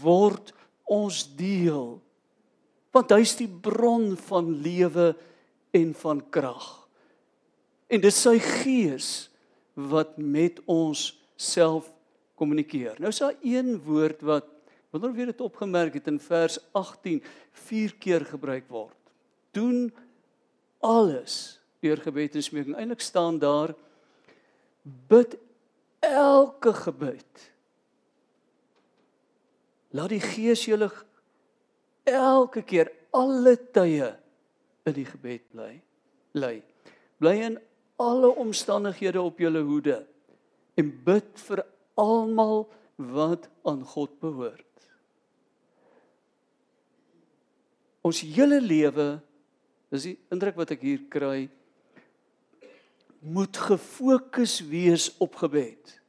word 0.00 0.52
ons 0.86 1.24
deel. 1.36 1.96
Want 2.94 3.12
hy 3.12 3.20
is 3.24 3.36
die 3.38 3.50
bron 3.50 4.14
van 4.28 4.52
lewe 4.64 5.12
en 5.76 5.92
van 5.98 6.22
krag. 6.32 6.66
En 7.92 8.02
dis 8.02 8.18
sy 8.18 8.38
gees 8.42 9.10
wat 9.76 10.16
met 10.18 10.58
ons 10.70 11.10
self 11.36 11.90
kommunikeer. 12.36 12.96
Nou 13.00 13.12
is 13.12 13.20
daar 13.20 13.36
een 13.44 13.76
woord 13.84 14.22
wat 14.26 14.48
wonder 14.90 15.12
of 15.12 15.18
jy 15.18 15.26
dit 15.28 15.42
opgemerk 15.44 15.98
het 15.98 16.06
in 16.08 16.18
vers 16.22 16.56
18 16.76 17.20
vier 17.66 17.92
keer 18.00 18.24
gebruik 18.24 18.64
word. 18.72 18.96
Doen 19.52 19.90
alles 20.84 21.58
deur 21.84 22.00
gebed 22.00 22.38
en 22.38 22.44
smeking. 22.44 22.76
Eilik 22.78 23.02
staan 23.04 23.38
daar 23.42 23.74
bid 24.86 25.34
elke 26.04 26.72
gebed. 26.72 27.44
Laat 29.96 30.12
die 30.12 30.22
Gees 30.22 30.66
julle 30.68 30.90
elke 32.06 32.62
keer 32.62 32.92
alle 33.16 33.56
tye 33.74 34.12
in 34.86 34.94
die 34.94 35.06
gebed 35.08 35.42
bly. 35.50 35.72
Bly. 36.36 36.54
Bly 37.18 37.34
in 37.50 37.58
alle 37.98 38.30
omstandighede 38.38 39.22
op 39.22 39.40
julle 39.40 39.64
hoede 39.66 40.02
en 40.76 40.90
bid 41.04 41.30
vir 41.48 41.64
almal 41.96 42.66
wat 42.96 43.48
aan 43.64 43.82
God 43.88 44.12
behoort. 44.20 44.62
Ons 48.06 48.20
hele 48.22 48.60
lewe 48.62 49.16
dis 49.90 50.10
die 50.10 50.18
indruk 50.34 50.58
wat 50.60 50.74
ek 50.76 50.84
hier 50.84 51.02
kry 51.10 51.46
moet 53.20 53.56
gefokus 53.56 54.60
wees 54.60 55.10
op 55.18 55.34
gebed. 55.40 56.00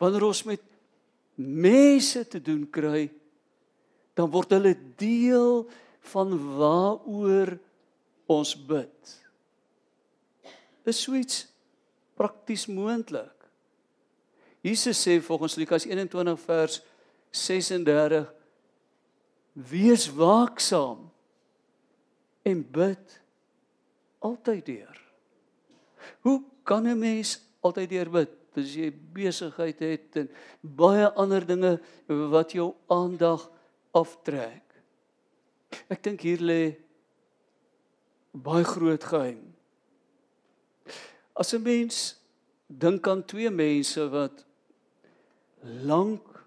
Wanneer 0.00 0.24
ons 0.26 0.42
met 0.42 0.62
mense 1.34 2.26
te 2.28 2.40
doen 2.42 2.64
kry, 2.70 3.06
dan 4.14 4.30
word 4.30 4.52
hulle 4.52 4.74
deel 5.00 5.64
van 6.12 6.34
waaroor 6.56 7.54
ons 8.30 8.52
bid. 8.66 9.14
Is 10.88 11.00
suits 11.04 11.46
prakties 12.18 12.66
moontlik. 12.66 13.36
Jesus 14.62 15.00
sê 15.02 15.18
volgens 15.22 15.56
Lukas 15.58 15.86
21 15.88 16.38
vers 16.46 16.82
36 17.30 18.28
Wees 19.52 20.06
waaksaam 20.08 21.10
en 22.42 22.70
bid 22.72 23.20
altyd 24.18 24.66
deur. 24.66 25.01
Hoe 26.22 26.42
kan 26.64 26.86
'n 26.86 26.98
mens 26.98 27.40
altyd 27.60 27.90
deur 27.90 28.10
bid 28.10 28.30
as 28.56 28.74
jy 28.74 28.90
besigheid 28.90 29.78
het 29.80 30.16
en 30.16 30.28
baie 30.60 31.08
ander 31.16 31.46
dinge 31.46 31.80
wat 32.06 32.52
jou 32.52 32.74
aandag 32.88 33.50
aftrek? 33.92 34.62
Ek 35.88 36.02
dink 36.02 36.20
hier 36.20 36.40
lê 36.40 36.76
baie 38.32 38.64
groot 38.64 39.04
geheim. 39.04 39.54
As 41.34 41.54
'n 41.54 41.62
mens 41.62 42.16
dink 42.66 43.08
aan 43.08 43.24
twee 43.24 43.50
mense 43.50 44.08
wat 44.08 44.44
lank 45.62 46.44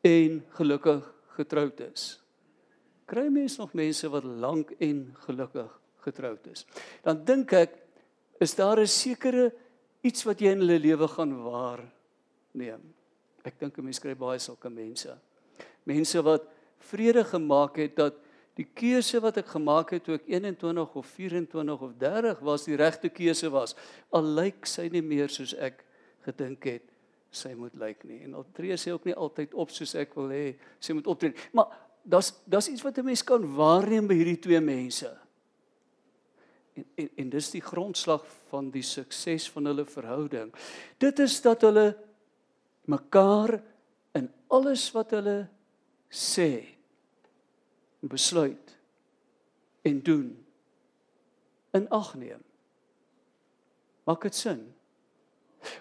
en 0.00 0.44
gelukkig 0.48 1.14
getroud 1.36 1.80
is. 1.80 2.20
Kry 3.08 3.28
mens 3.32 3.56
nog 3.56 3.72
mense 3.72 4.08
wat 4.08 4.24
lank 4.24 4.70
en 4.78 5.14
gelukkig 5.26 5.80
getroud 6.04 6.46
is. 6.46 6.66
Dan 7.02 7.24
dink 7.24 7.52
ek 7.52 7.76
is 8.40 8.54
daar 8.54 8.80
'n 8.80 8.86
sekere 8.86 9.52
iets 10.02 10.24
wat 10.24 10.40
jy 10.40 10.52
in 10.52 10.62
hulle 10.62 10.78
lewe 10.78 11.08
gaan 11.08 11.42
waar 11.42 11.82
neem. 12.52 12.80
Ek 13.44 13.58
dink 13.58 13.78
'n 13.78 13.84
mens 13.84 13.98
kry 13.98 14.14
baie 14.14 14.38
sulke 14.38 14.70
mense. 14.70 15.18
Mense 15.84 16.22
wat 16.22 16.44
vrede 16.78 17.24
gemaak 17.24 17.76
het 17.76 17.96
dat 17.96 18.14
die 18.54 18.66
keuse 18.74 19.20
wat 19.20 19.36
ek 19.36 19.46
gemaak 19.46 19.90
het 19.90 20.04
toe 20.04 20.14
ek 20.14 20.26
21 20.26 20.94
of 20.94 21.06
24 21.06 21.80
of 21.80 21.92
30 21.98 22.40
was 22.40 22.64
die 22.64 22.76
regte 22.76 23.08
keuse 23.08 23.50
was 23.50 23.74
al 24.10 24.22
lyk 24.22 24.66
sy 24.66 24.88
nie 24.88 25.02
meer 25.02 25.28
soos 25.28 25.54
ek 25.54 25.84
gedink 26.26 26.64
het 26.64 26.82
sy 27.30 27.52
moet 27.54 27.74
lyk 27.76 28.04
nie. 28.08 28.22
En 28.24 28.34
al 28.34 28.46
tree 28.56 28.76
sy 28.76 28.90
ook 28.90 29.04
nie 29.04 29.14
altyd 29.14 29.54
op 29.54 29.70
soos 29.70 29.94
ek 29.94 30.14
wil 30.16 30.32
hê 30.32 30.56
sy 30.80 30.96
moet 30.96 31.06
optree. 31.06 31.34
Maar 31.52 31.68
daar's 32.02 32.32
daar's 32.48 32.68
iets 32.68 32.82
wat 32.82 32.98
'n 32.98 33.04
mens 33.04 33.22
kan 33.22 33.44
waarneem 33.56 34.08
by 34.08 34.14
hierdie 34.14 34.40
twee 34.40 34.60
mense. 34.60 35.10
En 36.78 36.86
en, 36.94 37.10
en 37.16 37.30
dis 37.30 37.50
die 37.50 37.62
grondslag 37.62 38.22
van 38.52 38.70
die 38.70 38.84
sukses 38.86 39.48
van 39.50 39.66
hulle 39.70 39.84
verhouding. 39.88 40.52
Dit 41.02 41.18
is 41.18 41.40
dat 41.42 41.64
hulle 41.66 41.90
mekaar 42.86 43.58
in 44.18 44.28
alles 44.54 44.88
wat 44.94 45.16
hulle 45.16 45.38
sê 46.08 46.62
besluit 48.06 48.76
en 49.82 49.98
doen 50.06 50.28
in 51.76 51.88
ag 51.92 52.12
neem. 52.14 52.42
Maak 54.06 54.28
dit 54.28 54.38
sin? 54.38 54.62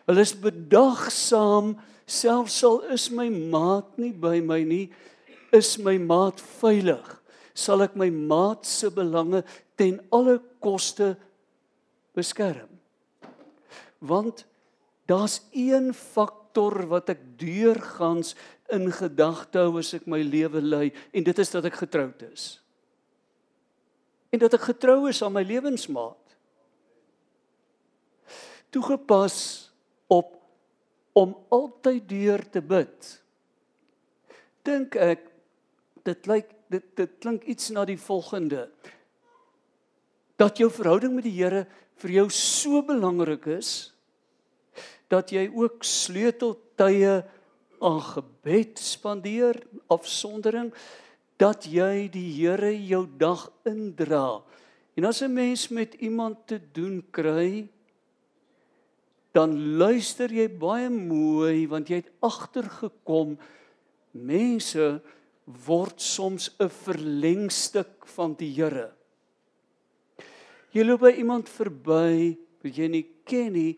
Hulle 0.10 0.25
is 0.25 0.34
bedagsaam 0.34 1.75
selfs 2.08 2.58
al 2.66 2.82
is 2.96 3.08
my 3.13 3.30
maat 3.30 3.94
nie 4.01 4.12
by 4.12 4.39
my 4.42 4.63
nie, 4.66 4.88
is 5.54 5.77
my 5.77 5.96
maat 6.01 6.42
veilig. 6.60 7.06
Sal 7.58 7.86
ek 7.86 7.96
my 8.00 8.10
maat 8.10 8.68
se 8.68 8.89
belange 8.94 9.44
ten 9.77 10.00
alle 10.10 10.39
koste 10.63 11.13
beskerm. 12.17 12.69
Want 13.98 14.46
daar's 15.10 15.41
een 15.53 15.93
faktor 15.93 16.88
wat 16.89 17.12
ek 17.13 17.22
deurgangs 17.39 18.34
in 18.74 18.89
gedagte 18.91 19.62
hou 19.63 19.77
as 19.79 19.93
ek 19.96 20.07
my 20.10 20.19
lewe 20.25 20.62
lei 20.62 20.88
en 21.13 21.25
dit 21.25 21.39
is 21.39 21.53
dat 21.53 21.69
ek 21.69 21.79
getroud 21.86 22.25
is. 22.27 22.57
En 24.34 24.41
dat 24.41 24.57
ek 24.57 24.67
getrou 24.74 25.05
is 25.10 25.22
aan 25.24 25.38
my 25.38 25.46
lewensmaat. 25.48 26.36
Toegepas 28.74 29.38
op 30.12 30.36
om 31.17 31.34
altyd 31.53 32.03
deur 32.10 32.43
te 32.51 32.62
bid. 32.62 33.13
Dink 34.67 34.98
ek 35.00 35.24
dit 36.05 36.29
lyk 36.29 36.51
dit 36.67 36.86
dit 37.00 37.13
klink 37.24 37.46
iets 37.48 37.72
na 37.72 37.86
die 37.88 38.00
volgende 38.00 38.67
dat 40.38 40.58
jou 40.62 40.70
verhouding 40.72 41.15
met 41.17 41.25
die 41.25 41.36
Here 41.38 41.65
vir 41.98 42.13
jou 42.22 42.27
so 42.34 42.84
belangrik 42.86 43.48
is 43.58 43.91
dat 45.10 45.32
jy 45.32 45.48
ook 45.50 45.86
sleuteltye 45.88 47.24
aan 47.77 48.01
gebed 48.01 48.79
spandeer 48.82 49.60
afsondering 49.94 50.74
dat 51.41 51.65
jy 51.70 52.08
die 52.12 52.29
Here 52.34 52.74
jou 52.74 53.06
dag 53.17 53.48
indra. 53.65 54.41
En 54.98 55.06
as 55.06 55.22
'n 55.22 55.34
mens 55.34 55.70
met 55.70 55.94
iemand 55.94 56.48
te 56.48 56.60
doen 56.74 57.03
kry, 57.12 57.70
dan 59.32 59.77
luister 59.77 60.29
jy 60.34 60.48
baie 60.50 60.89
mooi 60.89 61.67
want 61.67 61.89
jy 61.89 62.01
het 62.01 62.12
agtergekom 62.20 63.38
mense 64.12 65.01
word 65.65 66.01
soms 66.01 66.50
'n 66.60 66.70
verlengstuk 66.70 68.06
van 68.06 68.34
die 68.34 68.53
Here. 68.53 68.97
Jy 70.77 70.84
loop 70.86 71.07
by 71.07 71.13
iemand 71.17 71.50
verby 71.50 72.36
wat 72.62 72.77
jy 72.77 72.88
nie 72.91 73.05
ken 73.25 73.50
nie 73.55 73.74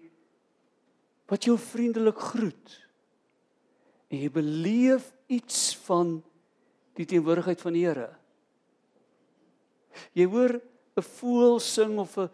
wat 1.29 1.45
jou 1.47 1.55
vriendelik 1.61 2.17
groet. 2.19 2.71
En 4.09 4.19
jy 4.19 4.31
beleef 4.33 5.05
iets 5.31 5.77
van 5.85 6.17
die 6.97 7.05
teenwoordigheid 7.07 7.61
van 7.61 7.77
die 7.77 7.85
Here. 7.85 8.09
Jy 10.17 10.25
hoor 10.27 10.59
'n 10.59 11.05
voël 11.15 11.59
sing 11.59 11.99
of 11.99 12.17
'n 12.17 12.27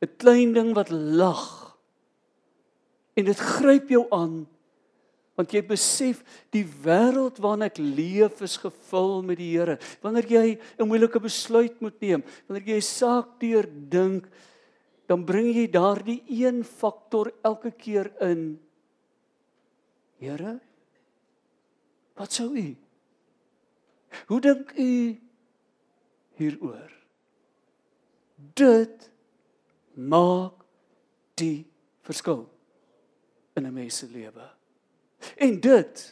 'n 0.00 0.16
klein 0.16 0.54
ding 0.54 0.72
wat 0.74 0.88
lag 0.90 1.76
en 3.16 3.24
dit 3.24 3.36
gryp 3.36 3.90
jou 3.92 4.06
aan 4.10 4.46
want 5.40 5.54
jy 5.56 5.62
besef 5.64 6.20
die 6.52 6.66
wêreld 6.84 7.40
waarin 7.40 7.64
ek 7.70 7.80
leef 7.80 8.42
is 8.44 8.58
gevul 8.60 9.22
met 9.24 9.40
die 9.40 9.54
Here. 9.54 9.78
Wanneer 10.04 10.28
jy 10.28 10.58
'n 10.78 10.88
moeilike 10.88 11.20
besluit 11.20 11.80
moet 11.80 11.96
neem, 12.00 12.22
wanneer 12.46 12.76
jy 12.76 12.76
'n 12.76 12.92
saak 13.00 13.40
deurdink, 13.40 14.28
dan 15.08 15.24
bring 15.24 15.48
jy 15.54 15.66
daardie 15.66 16.22
een 16.28 16.62
faktor 16.62 17.32
elke 17.42 17.72
keer 17.72 18.12
in. 18.20 18.60
Here, 20.20 20.60
wat 22.14 22.32
sou 22.32 22.54
u? 22.54 22.76
Hoe 24.28 24.40
dink 24.40 24.72
u 24.76 25.18
hieroor? 26.36 26.92
Dit 28.36 29.10
maak 29.94 30.64
die 31.34 31.64
verskil 32.02 32.48
in 33.56 33.66
'n 33.66 33.74
mens 33.74 33.96
se 33.96 34.06
lewe. 34.06 34.59
En 35.36 35.60
dit 35.60 36.02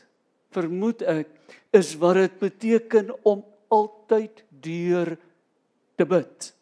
vermoed 0.54 1.02
ek 1.02 1.30
is 1.76 1.94
wat 2.00 2.18
dit 2.20 2.38
beteken 2.40 3.12
om 3.28 3.44
altyd 3.68 4.44
deur 4.64 5.14
te 5.98 6.06
bid. 6.08 6.52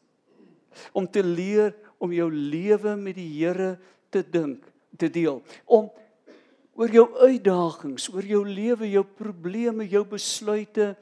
Om 0.92 1.06
te 1.10 1.22
leer 1.24 1.74
om 2.02 2.12
jou 2.12 2.28
lewe 2.32 2.96
met 3.00 3.16
die 3.16 3.28
Here 3.38 3.76
te 4.12 4.22
dink, 4.22 4.64
te 4.96 5.08
deel, 5.12 5.40
om 5.64 5.88
oor 6.76 6.92
jou 6.92 7.06
uitdagings, 7.22 8.10
oor 8.12 8.24
jou 8.26 8.42
lewe, 8.44 8.88
jou 8.90 9.04
probleme, 9.16 9.86
jou 9.88 10.04
besluite 10.08 10.92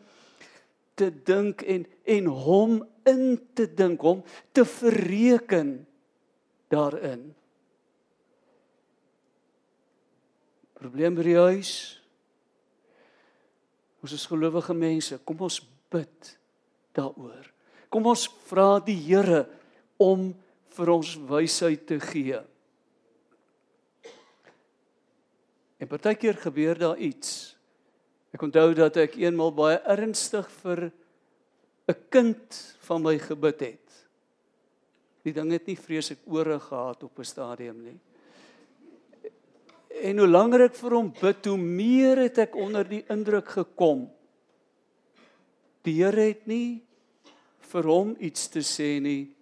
te 0.95 1.11
dink 1.27 1.65
en 1.67 1.87
en 2.05 2.29
hom 2.47 2.77
in 3.09 3.25
te 3.57 3.67
dink, 3.67 4.03
hom 4.05 4.21
te 4.55 4.63
verreken 4.69 5.81
daarin. 6.71 7.33
Probleem 10.85 11.15
by 11.17 11.25
die 11.25 11.39
huis. 11.41 11.71
Ons 14.05 14.13
is 14.19 14.27
gelowige 14.29 14.75
mense, 14.77 15.17
kom 15.25 15.41
ons 15.47 15.63
bid 15.89 16.35
daaroor. 16.93 17.47
Kom 17.89 18.11
ons 18.11 18.27
vra 18.51 18.83
die 18.85 18.99
Here 19.07 19.47
om 19.97 20.35
vir 20.77 20.93
ons 20.93 21.15
wysheid 21.31 21.87
te 21.89 21.97
gee. 22.05 22.43
En 25.81 25.89
partykeer 25.89 26.37
gebeur 26.45 26.77
daar 26.77 27.01
iets. 27.01 27.55
Ek 28.37 28.45
onthou 28.45 28.75
dat 28.77 29.01
ek 29.01 29.17
eenmal 29.25 29.57
baie 29.57 29.81
ernstig 29.89 30.51
vir 30.61 30.91
'n 31.89 31.97
kind 32.13 32.77
van 32.85 33.03
my 33.03 33.17
gebid 33.19 33.61
het. 33.73 33.89
Die 35.25 35.33
ding 35.33 35.51
het 35.53 35.67
nie 35.67 35.81
vreeslik 35.81 36.21
ore 36.27 36.61
gehad 36.61 37.03
op 37.05 37.19
'n 37.19 37.25
stadium 37.25 37.81
nie 37.85 38.01
en 40.03 40.19
hoe 40.19 40.29
langer 40.29 40.67
ek 40.67 40.77
vir 40.79 40.97
hom 40.97 41.13
bid, 41.21 41.47
hoe 41.47 41.61
meer 41.61 42.25
het 42.25 42.41
ek 42.47 42.57
onder 42.59 42.87
die 42.89 43.05
indruk 43.13 43.55
gekom. 43.55 44.09
Die 45.85 45.97
Here 46.01 46.31
het 46.31 46.47
nie 46.51 46.83
vir 47.71 47.89
hom 47.91 48.15
iets 48.23 48.49
te 48.53 48.63
sê 48.65 48.97
nie. 49.03 49.35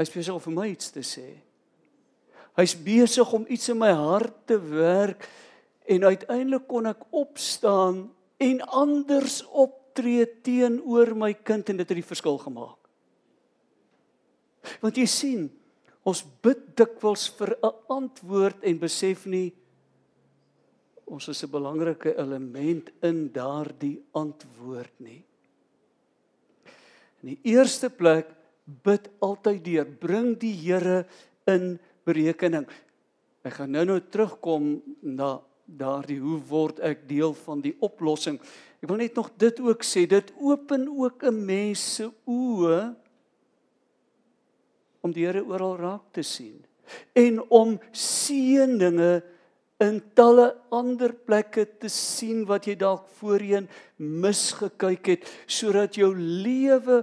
Hy's 0.00 0.12
besig 0.12 0.34
om 0.34 0.42
vir 0.42 0.56
my 0.56 0.66
iets 0.72 0.92
te 0.94 1.02
sê. 1.06 1.28
Hy's 2.58 2.74
besig 2.76 3.32
om 3.32 3.46
iets 3.48 3.70
in 3.72 3.80
my 3.80 3.92
hart 3.96 4.36
te 4.50 4.58
werk 4.60 5.24
en 5.88 6.04
uiteindelik 6.04 6.66
kon 6.68 6.88
ek 6.90 7.06
opstaan 7.10 8.04
en 8.42 8.60
anders 8.68 9.40
optree 9.48 10.26
teenoor 10.44 11.14
my 11.18 11.32
kind 11.34 11.70
en 11.70 11.80
dit 11.80 11.88
het 11.88 11.98
die 11.98 12.06
verskil 12.06 12.38
gemaak. 12.42 12.78
Want 14.82 14.98
jy 14.98 15.06
sien, 15.10 15.48
Ons 16.04 16.24
bid 16.42 16.76
dikwels 16.76 17.28
vir 17.38 17.56
'n 17.62 17.74
antwoord 17.88 18.64
en 18.64 18.78
besef 18.78 19.26
nie 19.26 19.52
ons 21.06 21.28
is 21.28 21.44
'n 21.44 21.50
belangrike 21.50 22.16
element 22.16 22.90
in 23.02 23.30
daardie 23.32 24.02
antwoord 24.12 24.94
nie. 24.98 25.22
In 27.22 27.36
die 27.36 27.40
eerste 27.54 27.90
plek 27.90 28.32
bid 28.82 29.08
altyd 29.20 29.64
deur, 29.64 29.84
bring 29.84 30.38
die 30.38 30.54
Here 30.54 31.06
in 31.46 31.78
berekening. 32.04 32.66
Ek 33.44 33.52
gaan 33.58 33.70
nou-nou 33.70 34.00
terugkom 34.00 34.82
na 35.02 35.40
daardie 35.66 36.18
hoe 36.20 36.40
word 36.48 36.80
ek 36.80 37.08
deel 37.08 37.34
van 37.34 37.60
die 37.60 37.74
oplossing. 37.80 38.40
Ek 38.82 38.88
wil 38.88 38.96
net 38.96 39.14
nog 39.14 39.30
dit 39.38 39.60
ook 39.60 39.84
sê, 39.86 40.06
dit 40.06 40.32
open 40.40 40.88
ook 40.88 41.22
'n 41.24 41.44
mens 41.46 41.94
se 41.94 42.10
oë 42.26 42.94
om 45.02 45.12
die 45.14 45.26
Here 45.26 45.42
oral 45.44 45.76
raak 45.80 46.12
te 46.14 46.24
sien 46.26 46.62
en 47.16 47.40
om 47.52 47.76
seëninge 47.96 49.22
in 49.82 49.98
talle 50.16 50.48
ander 50.74 51.14
plekke 51.26 51.64
te 51.82 51.90
sien 51.90 52.44
wat 52.48 52.68
jy 52.68 52.76
dalk 52.78 53.08
voorheen 53.18 53.68
misgekyk 53.98 55.14
het 55.14 55.30
sodat 55.46 55.98
jou 55.98 56.12
lewe 56.16 57.02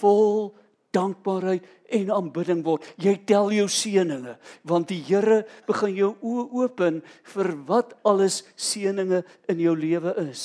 vol 0.00 0.52
dankbaarheid 0.94 1.66
en 1.94 2.10
aanbidding 2.14 2.62
word. 2.66 2.86
Jy 2.98 3.14
tel 3.28 3.52
jou 3.54 3.66
seëninge 3.70 4.36
want 4.66 4.90
die 4.90 5.02
Here 5.06 5.42
begin 5.68 5.94
jou 5.96 6.12
oë 6.20 6.46
open 6.64 7.00
vir 7.34 7.52
wat 7.68 7.94
alles 8.06 8.42
seëninge 8.58 9.22
in 9.50 9.62
jou 9.62 9.76
lewe 9.78 10.14
is. 10.28 10.44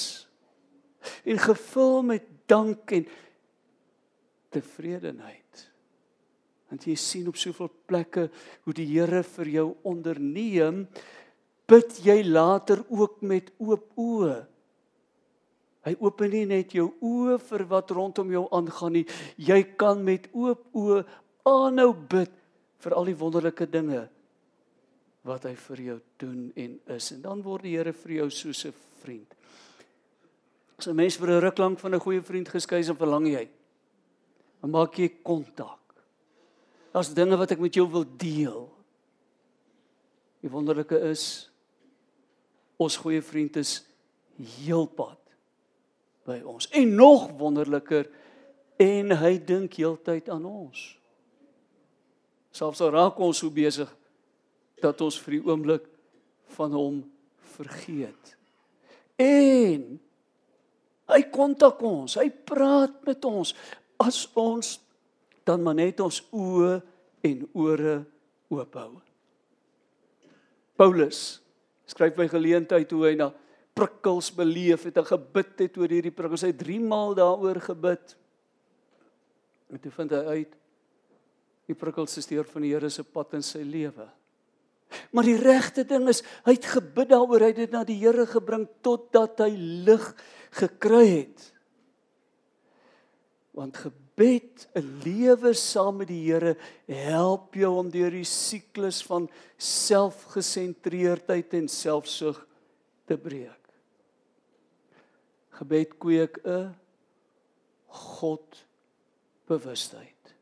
En 1.26 1.42
gevul 1.42 2.02
met 2.06 2.30
dank 2.50 2.94
en 2.98 3.06
tevredenheid. 4.54 5.45
Want 6.70 6.88
jy 6.90 6.96
sien 6.96 7.28
op 7.30 7.38
soveel 7.38 7.70
plekke 7.88 8.30
hoe 8.66 8.74
die 8.74 8.88
Here 8.90 9.24
vir 9.24 9.52
jou 9.60 9.68
onderneem 9.84 10.88
bid 11.70 12.00
jy 12.06 12.22
later 12.24 12.84
ook 12.90 13.22
met 13.22 13.52
oop 13.58 13.92
oë. 13.98 14.36
Hy 15.86 15.94
open 16.02 16.32
nie 16.34 16.46
net 16.50 16.74
jou 16.74 16.90
oë 17.06 17.38
vir 17.46 17.64
wat 17.70 17.94
rondom 17.94 18.32
jou 18.34 18.46
aangaan 18.54 18.98
nie. 19.00 19.06
Jy 19.38 19.62
kan 19.78 20.02
met 20.06 20.28
oop 20.34 20.66
oë 20.74 21.04
aanhou 21.46 21.92
bid 21.94 22.34
vir 22.82 22.98
al 22.98 23.10
die 23.10 23.18
wonderlike 23.18 23.68
dinge 23.70 24.08
wat 25.26 25.46
hy 25.50 25.56
vir 25.58 25.82
jou 25.82 26.00
doen 26.22 26.42
en 26.54 26.76
is. 26.98 27.12
En 27.16 27.22
dan 27.24 27.42
word 27.46 27.66
die 27.66 27.78
Here 27.78 27.94
vir 27.94 28.12
jou 28.22 28.30
soos 28.30 28.66
'n 28.66 28.74
vriend. 29.02 29.34
As 30.78 30.88
'n 30.88 30.96
mens 30.96 31.18
vir 31.18 31.30
'n 31.30 31.42
ruk 31.42 31.58
lank 31.58 31.80
van 31.80 31.94
'n 31.94 32.00
goeie 32.00 32.22
vriend 32.22 32.50
geskei 32.50 32.80
is, 32.80 32.90
verlang 32.90 33.28
jy. 33.28 33.48
Dan 34.62 34.72
maak 34.72 34.98
jy 34.98 35.10
kontak. 35.24 35.85
Daar's 36.96 37.12
dinge 37.12 37.36
wat 37.36 37.52
ek 37.52 37.60
met 37.60 37.76
jou 37.76 37.84
wil 37.92 38.06
deel. 38.16 38.62
Die 40.40 40.52
wonderlike 40.52 40.96
is 41.10 41.50
ons 42.80 42.96
goeie 43.02 43.20
vriend 43.20 43.58
is 43.60 43.82
heelpad 44.40 45.20
by 46.24 46.38
ons. 46.48 46.70
En 46.72 46.94
nog 46.96 47.28
wonderliker 47.36 48.08
en 48.80 49.12
hy 49.12 49.34
dink 49.44 49.76
heeltyd 49.76 50.32
aan 50.32 50.48
ons. 50.48 50.86
Selfs 52.56 52.80
al 52.80 52.96
raak 52.96 53.20
ons 53.20 53.44
so 53.44 53.52
besig 53.52 53.92
dat 54.80 55.04
ons 55.04 55.20
vir 55.26 55.36
die 55.36 55.44
oomblik 55.52 55.92
van 56.56 56.80
hom 56.80 57.04
vergeet. 57.58 58.36
En 59.20 59.84
hy 61.12 61.22
kontak 61.28 61.84
ons, 61.84 62.16
hy 62.24 62.30
praat 62.32 63.04
met 63.04 63.28
ons 63.28 63.52
as 64.00 64.24
ons 64.40 64.78
dan 65.46 65.62
maar 65.64 65.78
net 65.78 66.02
ons 66.04 66.22
oë 66.34 66.80
en 67.26 67.42
ore 67.54 67.96
oop 68.54 68.78
hou. 68.78 68.92
Paulus 70.76 71.40
skryf 71.88 72.16
by 72.18 72.28
geleentheid 72.32 72.92
hoe 72.92 73.06
hy 73.08 73.16
na 73.20 73.30
prikkels 73.76 74.32
beleef 74.34 74.86
het 74.88 74.98
en 75.00 75.08
gebid 75.08 75.66
het 75.66 75.78
oor 75.80 75.92
hierdie 75.92 76.14
prikkels. 76.16 76.46
Hy 76.48 76.54
het 76.54 76.62
3 76.64 76.80
maal 76.84 77.16
daaroor 77.18 77.60
gebid. 77.64 78.16
En 79.72 79.82
toe 79.82 79.92
vind 79.94 80.14
hy 80.16 80.38
uit 80.40 80.54
die 81.66 81.78
prikkels 81.78 82.20
is 82.22 82.30
deur 82.30 82.48
van 82.48 82.66
die 82.66 82.72
Here 82.76 82.90
se 82.94 83.04
pad 83.04 83.34
in 83.38 83.44
sy 83.46 83.64
lewe. 83.66 84.06
Maar 85.12 85.28
die 85.28 85.40
regte 85.42 85.84
ding 85.88 86.06
is 86.12 86.22
hy 86.46 86.54
het 86.56 86.68
gebid 86.76 87.10
daaroor, 87.12 87.42
hy 87.42 87.52
het 87.52 87.62
dit 87.64 87.74
na 87.74 87.84
die 87.88 87.98
Here 88.00 88.28
gebring 88.30 88.68
totdat 88.86 89.42
hy 89.44 89.52
lig 89.88 90.06
gekry 90.62 91.06
het. 91.10 91.48
Want 93.56 93.80
gebed, 93.82 94.05
'n 94.18 95.02
lewe 95.04 95.54
saam 95.54 95.98
met 95.98 96.08
die 96.08 96.32
Here 96.32 96.56
help 96.88 97.56
jou 97.56 97.78
om 97.80 97.90
deur 97.92 98.12
die 98.12 98.24
siklus 98.24 99.04
van 99.04 99.30
selfgesentreerdheid 99.58 101.54
en 101.54 101.68
selfsug 101.68 102.48
te 103.06 103.18
breek. 103.18 103.60
Gebed 105.60 105.98
kweek 106.00 106.40
'n 106.46 106.76
God 107.88 108.66
bewustheid. 109.48 110.36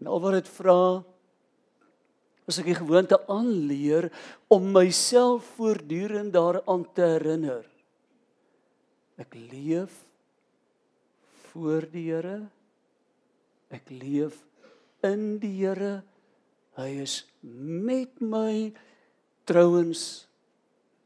En 0.00 0.06
al 0.06 0.20
wat 0.20 0.32
dit 0.32 0.48
vra 0.48 1.04
as 2.48 2.58
ek 2.58 2.66
die 2.72 2.74
gewoonte 2.74 3.20
aanleer 3.30 4.10
om 4.48 4.72
myself 4.72 5.44
voortdurend 5.56 6.32
daaraan 6.32 6.92
te 6.94 7.02
herinner. 7.02 7.64
Ek 9.20 9.34
leef 9.34 10.09
voor 11.52 11.86
die 11.90 12.06
Here. 12.10 12.38
Ek 13.70 13.90
leef 13.90 14.40
in 15.06 15.38
die 15.42 15.54
Here. 15.60 16.00
Hy 16.78 16.90
is 17.02 17.22
met 17.42 18.22
my 18.22 18.70
trouens 19.48 20.26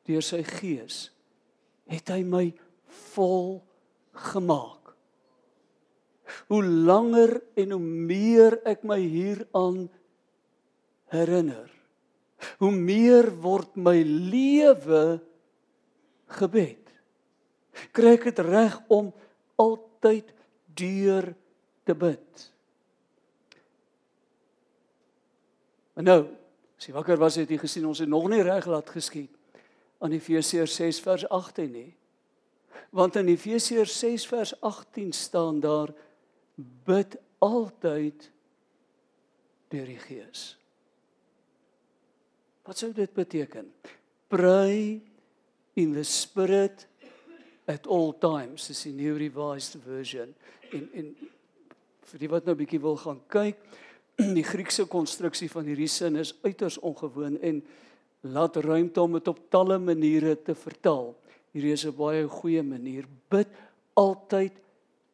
deur 0.04 0.24
sy 0.24 0.42
gees 0.44 1.08
het 1.90 2.10
hy 2.12 2.22
my 2.24 2.44
vol 3.14 3.58
gemaak. 4.32 4.92
Hoe 6.48 6.62
langer 6.64 7.36
en 7.60 7.74
hoe 7.76 7.82
meer 7.82 8.56
ek 8.68 8.84
my 8.88 8.98
hieraan 9.00 9.86
herinner, 11.12 11.68
hoe 12.60 12.72
meer 12.72 13.28
word 13.44 13.76
my 13.76 13.96
lewe 14.04 15.04
gebed. 16.38 16.80
Kry 17.94 18.16
ek 18.16 18.28
dit 18.30 18.42
reg 18.46 18.76
om 18.92 19.12
altyd 19.60 20.33
deur 20.74 21.34
te 21.84 21.94
bid. 21.94 22.44
Maar 25.94 26.04
nou, 26.04 26.20
as 26.78 26.88
jy 26.88 26.94
wakker 26.94 27.20
was 27.20 27.38
het 27.38 27.50
jy 27.50 27.58
gesien 27.62 27.86
ons 27.86 28.02
het 28.02 28.10
nog 28.10 28.26
nie 28.32 28.42
reg 28.42 28.66
laat 28.66 28.90
geskied 28.90 29.30
aan 30.04 30.12
Efesiërs 30.12 30.74
6 30.76 31.00
vers 31.00 31.28
18 31.32 31.70
nie. 31.72 31.92
Want 32.94 33.16
in 33.16 33.30
Efesiërs 33.32 33.94
6 33.98 34.26
vers 34.30 34.52
18 34.60 35.12
staan 35.12 35.60
daar 35.62 35.94
bid 36.84 37.16
altyd 37.38 38.30
deur 39.72 39.88
die 39.88 39.98
Gees. 39.98 40.54
Wat 42.64 42.78
sou 42.78 42.92
dit 42.96 43.12
beteken? 43.12 43.68
Pray 44.32 45.00
in 45.74 45.92
the 45.92 46.04
spirit 46.04 46.86
at 47.66 47.86
all 47.86 48.12
times. 48.20 48.66
Dis 48.68 48.84
die 48.88 48.92
New 48.92 49.16
Revised 49.20 49.80
Version. 49.84 50.34
En 50.72 50.88
en 50.92 51.14
vir 52.04 52.20
die 52.20 52.30
wat 52.30 52.46
nou 52.46 52.54
bietjie 52.58 52.80
wil 52.82 52.98
gaan 53.00 53.20
kyk, 53.32 53.58
die 54.38 54.44
Griekse 54.46 54.84
konstruksie 54.90 55.48
van 55.50 55.66
hierdie 55.66 55.90
sin 55.90 56.18
is 56.20 56.34
uiters 56.44 56.78
ongewoon 56.78 57.38
en 57.42 57.62
laat 58.34 58.56
ruimte 58.62 59.02
om 59.02 59.16
dit 59.18 59.28
op 59.28 59.40
talle 59.52 59.78
maniere 59.82 60.36
te 60.36 60.54
vertaal. 60.56 61.12
Hierdie 61.54 61.74
is 61.74 61.84
'n 61.86 61.96
baie 61.96 62.26
goeie 62.28 62.62
manier. 62.62 63.06
Bid 63.30 63.48
altyd 63.94 64.52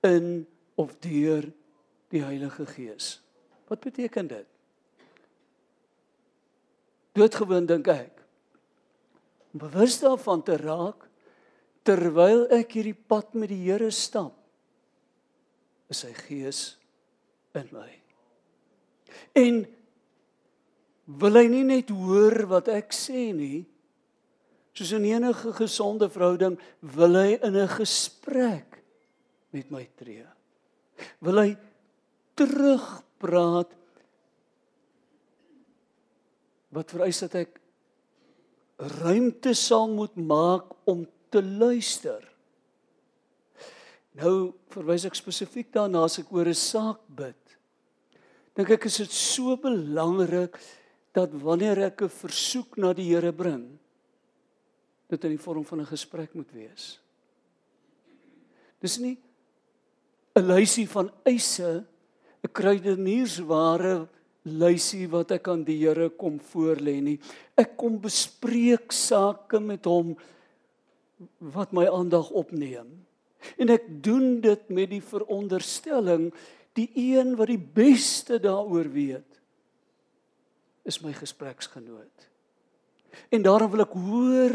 in 0.02 0.46
of 0.74 0.96
deur 1.00 1.44
die 2.10 2.22
Heilige 2.22 2.66
Gees. 2.66 3.20
Wat 3.68 3.80
beteken 3.80 4.26
dit? 4.26 4.46
Doodgewoon 7.12 7.66
dink 7.66 7.86
ek. 7.88 8.22
Om 9.52 9.60
bewus 9.66 9.98
daarvan 10.00 10.42
te 10.42 10.56
raak 10.56 11.10
terwyl 11.87 12.47
ek 12.53 12.77
hierdie 12.77 12.97
pad 12.97 13.35
met 13.38 13.51
die 13.53 13.62
Here 13.64 13.90
stap, 13.95 14.35
is 15.90 16.05
sy 16.05 16.12
Gees 16.14 16.61
in 17.59 17.69
my. 17.75 17.88
En 19.38 19.64
wil 21.21 21.38
hy 21.40 21.47
nie 21.51 21.64
net 21.66 21.90
hoor 21.90 22.45
wat 22.51 22.71
ek 22.73 22.95
sê 22.95 23.31
nie. 23.35 23.64
Soos 24.77 24.93
in 24.95 25.09
enige 25.09 25.51
gesonde 25.57 26.07
verhouding 26.12 26.55
wil 26.95 27.19
hy 27.19 27.38
in 27.43 27.57
'n 27.57 27.69
gesprek 27.75 28.79
met 29.51 29.71
my 29.71 29.88
tree. 29.99 30.27
Wil 31.21 31.43
hy 31.43 31.51
terugpraat 32.38 33.75
wat 36.71 36.93
vereis 36.95 37.19
dat 37.27 37.35
ek 37.35 37.61
ruimte 39.03 39.55
sal 39.59 39.90
moet 39.90 40.14
maak 40.16 40.71
om 40.88 41.03
te 41.31 41.43
luister. 41.43 42.25
Nou 44.19 44.53
verwys 44.75 45.07
ek 45.07 45.19
spesifiek 45.19 45.71
daarna 45.73 46.05
as 46.05 46.19
ek 46.19 46.33
oor 46.33 46.49
'n 46.49 46.55
saak 46.55 47.01
bid. 47.09 47.38
Dink 48.55 48.71
ek 48.71 48.87
is 48.87 48.97
dit 48.97 49.12
so 49.12 49.57
belangrik 49.57 50.59
dat 51.14 51.31
wanneer 51.33 51.79
ek 51.79 52.03
'n 52.03 52.09
versoek 52.09 52.77
na 52.77 52.93
die 52.93 53.14
Here 53.14 53.33
bring, 53.33 53.79
dit 55.09 55.25
in 55.25 55.31
die 55.31 55.45
vorm 55.45 55.64
van 55.64 55.81
'n 55.81 55.87
gesprek 55.87 56.35
moet 56.35 56.51
wees. 56.53 56.99
Dis 58.81 58.99
nie 58.99 59.19
'n 60.37 60.47
lysie 60.47 60.88
van 60.88 61.11
eise, 61.25 61.85
'n 62.45 62.53
kruideniersware 62.53 64.09
lysie 64.45 65.07
wat 65.07 65.31
ek 65.31 65.49
aan 65.49 65.64
die 65.64 65.79
Here 65.79 66.09
kom 66.11 66.40
voorlê 66.40 67.01
nie. 67.03 67.19
Ek 67.57 67.77
kom 67.77 67.99
bespreek 68.01 68.93
sake 68.93 69.61
met 69.61 69.85
hom 69.85 70.16
wat 71.38 71.72
my 71.72 71.87
aandag 71.88 72.30
opneem. 72.30 72.88
En 73.56 73.72
ek 73.72 73.87
doen 74.04 74.40
dit 74.40 74.68
met 74.68 74.90
die 74.90 75.02
veronderstelling 75.04 76.30
die 76.78 76.90
een 76.94 77.35
wat 77.37 77.50
die 77.50 77.61
beste 77.61 78.38
daaroor 78.40 78.88
weet 78.92 79.38
is 80.88 81.00
my 81.04 81.12
gespreksgenoot. 81.12 82.26
En 83.28 83.42
daarom 83.42 83.70
wil 83.72 83.85
ek 83.85 83.96
hoor 83.96 84.54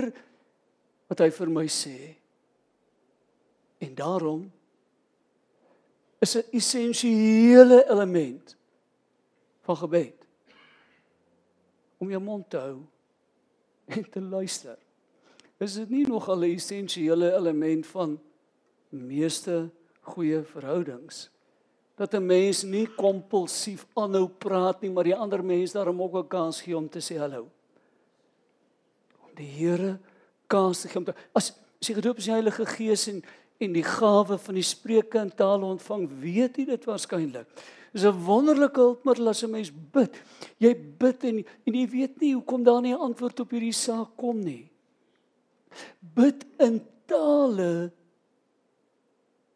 wat 1.12 1.22
hy 1.22 1.30
vir 1.38 1.52
my 1.54 1.66
sê. 1.70 2.16
En 3.84 3.94
daarom 3.96 4.46
is 6.24 6.36
'n 6.36 6.50
essensiële 6.52 7.86
element 7.90 8.56
van 9.62 9.78
gebed 9.78 10.26
om 11.98 12.10
jou 12.10 12.22
mond 12.22 12.50
te 12.50 12.58
hou 12.58 12.82
en 13.86 14.10
te 14.10 14.22
luister. 14.22 14.85
Is 15.58 15.74
dit 15.74 15.90
nie 15.90 16.08
nog 16.08 16.30
'n 16.30 16.44
essensiële 16.44 17.34
element 17.34 17.88
van 17.88 18.20
meeste 18.90 19.70
goeie 20.02 20.44
verhoudings 20.44 21.30
dat 21.96 22.14
'n 22.14 22.26
mens 22.26 22.64
nie 22.64 22.88
kompulsief 22.88 23.86
aanhou 23.94 24.28
praat 24.28 24.82
nie, 24.82 24.92
maar 24.92 25.04
die 25.04 25.16
ander 25.16 25.44
mens 25.44 25.72
daarom 25.72 26.02
ook 26.02 26.16
'n 26.16 26.28
kans 26.28 26.62
gee 26.62 26.78
om 26.78 26.90
te 26.90 27.00
sê 27.00 27.18
hallo. 27.18 27.48
die 29.36 29.48
Here 29.48 30.00
kans 30.48 30.82
te 30.82 30.88
gee 30.88 30.98
om 30.98 31.06
te 31.06 31.14
as 31.34 31.52
as 31.82 31.88
jy 31.88 31.96
gedoop 31.96 32.18
is 32.18 32.28
in 32.28 32.34
die 32.34 32.42
Heilige 32.42 32.66
Gees 32.66 33.08
en 33.08 33.24
en 33.58 33.74
die 33.74 33.84
gawe 33.84 34.38
van 34.38 34.54
die 34.54 34.64
spreuke 34.64 35.20
in 35.20 35.32
tale 35.36 35.66
ontvang, 35.66 36.10
weet 36.20 36.58
jy 36.58 36.66
dit 36.66 36.86
waarskynlik. 36.86 37.48
Dis 37.94 38.04
'n 38.04 38.26
wonderlike 38.26 38.80
hulpmiddel 38.80 39.28
as 39.28 39.44
'n 39.44 39.52
mens 39.52 39.72
bid. 39.92 40.22
Jy 40.58 40.76
bid 40.98 41.24
en 41.24 41.38
en 41.38 41.74
jy 41.74 41.88
weet 41.88 42.20
nie 42.20 42.34
hoekom 42.34 42.64
daar 42.64 42.82
nie 42.82 42.94
'n 42.94 43.00
antwoord 43.00 43.40
op 43.40 43.50
hierdie 43.52 43.74
saak 43.74 44.10
kom 44.18 44.40
nie. 44.40 44.70
Bid 46.00 46.46
in 46.60 46.80
tale 47.06 47.92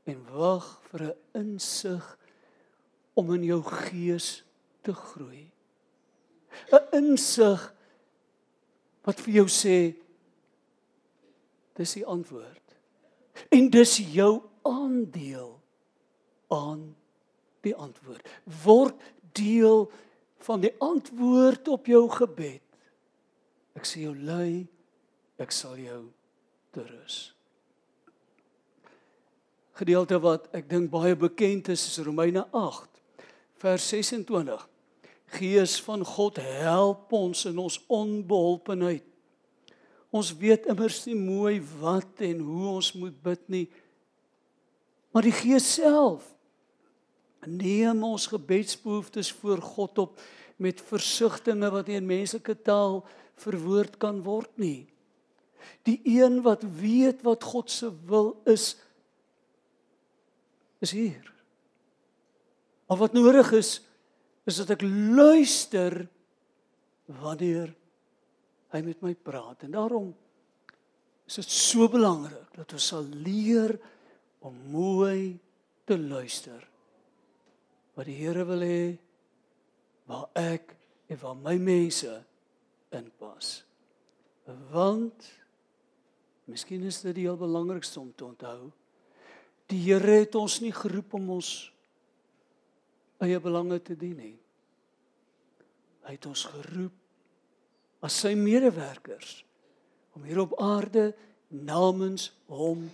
en 0.10 0.26
wag 0.34 0.68
vir 0.90 1.02
'n 1.02 1.18
insig 1.34 2.18
om 3.14 3.34
in 3.34 3.44
jou 3.44 3.62
gees 3.64 4.44
te 4.82 4.94
groei. 4.94 5.52
'n 6.72 6.88
Insig 6.94 7.74
wat 9.04 9.20
vir 9.20 9.34
jou 9.34 9.48
sê 9.48 9.96
dis 11.80 11.94
die 11.94 12.06
antwoord. 12.06 12.76
En 13.50 13.70
dis 13.70 13.98
jou 13.98 14.42
aandeel 14.68 15.60
aan 16.48 16.96
die 17.62 17.76
antwoord. 17.76 18.28
Word 18.64 18.96
deel 19.34 19.92
van 20.46 20.64
die 20.64 20.74
antwoord 20.84 21.68
op 21.68 21.86
jou 21.86 22.04
gebed. 22.10 22.64
Ek 23.80 23.88
sê 23.88 24.04
jou 24.04 24.16
lei, 24.16 24.68
ek 25.40 25.54
sal 25.56 25.78
jou 25.80 26.02
terus. 26.76 27.30
Gedeelte 29.80 30.20
wat 30.20 30.50
ek 30.56 30.68
dink 30.68 30.92
baie 30.92 31.16
bekend 31.16 31.72
is 31.72 31.86
is 31.88 32.02
Romeine 32.04 32.44
8 32.52 33.00
vers 33.60 33.86
26. 33.92 34.66
Gees 35.40 35.78
van 35.86 36.04
God 36.06 36.40
help 36.42 37.14
ons 37.14 37.46
in 37.46 37.60
ons 37.62 37.78
onbeholpenheid. 37.88 39.06
Ons 40.10 40.34
weet 40.42 40.66
immers 40.72 41.04
nie 41.06 41.16
mooi 41.16 41.60
wat 41.80 42.24
en 42.26 42.42
hoe 42.42 42.68
ons 42.74 42.92
moet 42.98 43.16
bid 43.24 43.44
nie. 43.52 43.66
Maar 45.14 45.28
die 45.30 45.36
Gees 45.36 45.68
self 45.78 46.26
neem 47.48 48.04
ons 48.04 48.28
gebedsbehoeftes 48.28 49.32
voor 49.40 49.62
God 49.64 50.04
op 50.06 50.22
met 50.60 50.82
versigtings 50.84 51.72
wat 51.72 51.88
nie 51.88 52.00
in 52.02 52.10
menslike 52.10 52.58
taal 52.66 53.04
verwoord 53.40 53.96
kan 54.02 54.20
word 54.26 54.52
nie. 54.60 54.90
Die 55.90 56.00
een 56.06 56.42
wat 56.46 56.64
weet 56.80 57.24
wat 57.26 57.44
God 57.44 57.72
se 57.74 57.90
wil 58.06 58.36
is 58.46 58.76
is 60.80 60.94
hier. 60.96 61.26
Al 62.88 62.98
wat 63.02 63.14
nodig 63.18 63.52
is 63.58 63.80
is 64.48 64.62
dat 64.62 64.78
ek 64.78 64.86
luister 64.86 66.06
wanneer 67.20 67.74
hy 68.74 68.82
met 68.86 69.02
my 69.02 69.14
praat 69.14 69.66
en 69.66 69.74
daarom 69.74 70.10
is 71.30 71.40
dit 71.42 71.54
so 71.54 71.90
belangrik 71.92 72.50
dat 72.58 72.74
ons 72.74 72.90
sal 72.94 73.06
leer 73.26 73.76
om 74.46 74.56
mooi 74.74 75.38
te 75.90 75.98
luister 75.98 76.62
wat 77.98 78.08
die 78.10 78.18
Here 78.18 78.46
wil 78.48 78.64
hê 78.66 78.84
waar 80.10 80.30
ek 80.40 80.74
en 81.10 81.22
waar 81.22 81.38
my 81.38 81.58
mense 81.62 82.14
inpas 82.96 83.60
want 84.74 85.28
miskien 86.50 86.84
is 86.90 87.02
dit 87.06 87.16
die 87.16 87.28
heel 87.28 87.40
belangrikste 87.40 88.02
om 88.02 88.12
te 88.16 88.26
onthou 88.26 88.72
die 89.70 89.84
Here 89.86 90.24
het 90.24 90.36
ons 90.36 90.60
nie 90.62 90.74
geroep 90.74 91.14
om 91.14 91.36
ons 91.38 91.72
eie 93.22 93.40
belange 93.40 93.78
te 93.84 93.98
dien 94.00 94.18
nie 94.18 94.38
hy 96.08 96.18
het 96.18 96.26
ons 96.26 96.48
geroep 96.50 96.96
as 98.06 98.22
sy 98.24 98.34
medewerkers 98.40 99.42
om 100.18 100.24
hier 100.26 100.40
op 100.42 100.56
aarde 100.62 101.12
namens 101.50 102.32
hom 102.46 102.92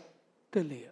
te 0.49 0.63
leef. 0.63 0.91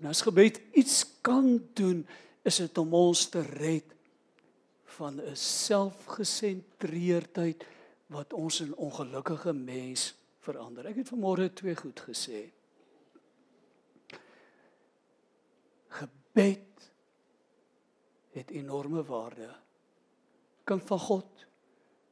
En 0.00 0.06
as 0.12 0.20
gebed 0.24 0.60
iets 0.76 1.04
kan 1.20 1.60
doen, 1.76 2.06
is 2.44 2.56
dit 2.62 2.78
om 2.80 2.94
ons 2.96 3.28
te 3.28 3.40
red 3.44 3.84
van 4.96 5.20
'n 5.20 5.36
selfgesentreerdheid 5.36 7.64
wat 8.08 8.32
ons 8.32 8.60
'n 8.60 8.72
ongelukkige 8.76 9.52
mens 9.52 10.14
verander. 10.44 10.88
Ek 10.90 11.02
het 11.02 11.12
vanmôre 11.12 11.50
twee 11.54 11.76
goed 11.76 12.00
gesê. 12.08 12.46
Gebed 16.00 16.90
het 18.36 18.50
enorme 18.54 19.04
waarde. 19.04 19.50
Kind 20.64 20.86
van 20.86 21.00
God 21.02 21.46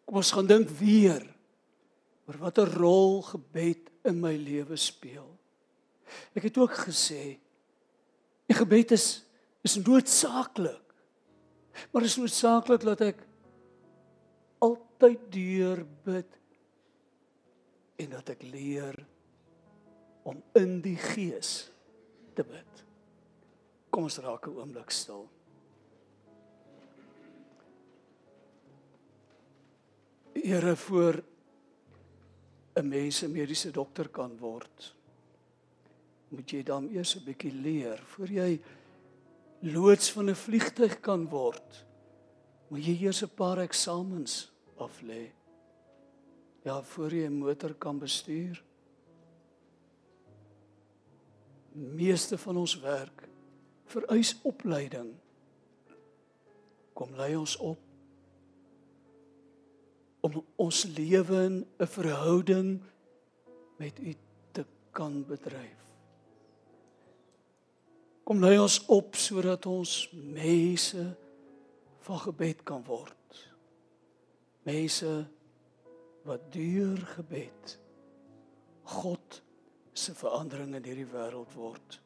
Kom 0.09 0.23
ons 0.23 0.31
gaan 0.33 0.47
dink 0.49 0.71
weer 0.81 1.21
oor 2.25 2.39
watter 2.41 2.71
rol 2.81 3.19
gebed 3.27 3.91
in 4.09 4.17
my 4.23 4.33
lewe 4.41 4.77
speel. 4.81 5.27
Ek 6.33 6.47
het 6.49 6.57
ook 6.57 6.73
gesê 6.87 7.37
die 8.49 8.57
gebed 8.57 8.95
is 8.97 9.09
is 9.67 9.75
noodsaaklik. 9.83 10.81
Maar 11.93 12.07
is 12.09 12.17
noodsaaklik 12.17 12.87
dat 12.89 13.03
ek 13.05 13.21
altyd 14.65 15.27
deur 15.35 15.83
bid 16.07 16.38
en 17.99 18.11
dat 18.15 18.31
ek 18.35 18.45
leer 18.47 18.95
om 20.29 20.39
in 20.59 20.79
die 20.85 20.97
gees 20.97 21.71
te 22.37 22.45
bid. 22.47 22.85
Kom 23.91 24.07
ons 24.07 24.21
raak 24.23 24.47
'n 24.47 24.59
oomblik 24.61 24.91
stil. 24.91 25.27
Here 30.35 30.77
voor 30.77 31.23
'n 32.77 32.89
mens 32.89 33.23
'n 33.23 33.33
mediese 33.33 33.71
dokter 33.71 34.09
kan 34.09 34.39
word, 34.39 34.95
moet 36.29 36.51
jy 36.51 36.63
dan 36.63 36.89
eers 36.89 37.17
'n 37.17 37.25
bietjie 37.25 37.53
leer 37.53 37.99
voor 38.15 38.29
jy 38.29 38.61
loods 39.61 40.13
van 40.13 40.31
'n 40.31 40.35
vliegtyg 40.35 41.01
kan 41.01 41.29
word. 41.29 41.87
Moet 42.69 42.85
jy 42.85 42.97
eers 43.03 43.23
'n 43.23 43.35
paar 43.35 43.59
eksamens 43.59 44.53
aflê. 44.77 45.38
Ja, 46.69 46.83
voor 46.83 47.15
jy 47.15 47.27
'n 47.27 47.39
motor 47.39 47.75
kan 47.75 47.99
bestuur. 47.99 48.63
Meeste 51.73 52.39
van 52.39 52.57
ons 52.57 52.81
werk 52.81 53.29
vereis 53.85 54.37
opleiding. 54.43 55.15
Kom 56.93 57.15
lei 57.15 57.37
ons 57.37 57.57
op 57.57 57.79
om 60.21 60.45
ons 60.57 60.85
lewe 60.85 61.43
in 61.45 61.67
'n 61.79 61.87
verhouding 61.87 62.83
met 63.77 63.99
U 63.99 64.15
te 64.53 64.67
kan 64.91 65.25
bedryf. 65.27 65.83
Kom 68.25 68.41
lei 68.41 68.59
ons 68.59 68.85
op 68.87 69.15
sodat 69.15 69.67
ons 69.67 70.11
mense 70.13 71.17
van 71.99 72.19
gebed 72.19 72.63
kan 72.63 72.85
word. 72.85 73.51
Mense 74.63 75.29
wat 76.29 76.51
deur 76.53 77.01
gebed 77.17 77.79
God 78.89 79.41
se 79.93 80.15
verandering 80.15 80.75
in 80.79 80.85
hierdie 80.87 81.09
wêreld 81.11 81.55
word. 81.59 81.99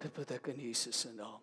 Dit 0.00 0.12
bid 0.16 0.34
ek 0.36 0.50
in 0.52 0.60
Jesus 0.68 1.00
se 1.04 1.12
naam. 1.14 1.40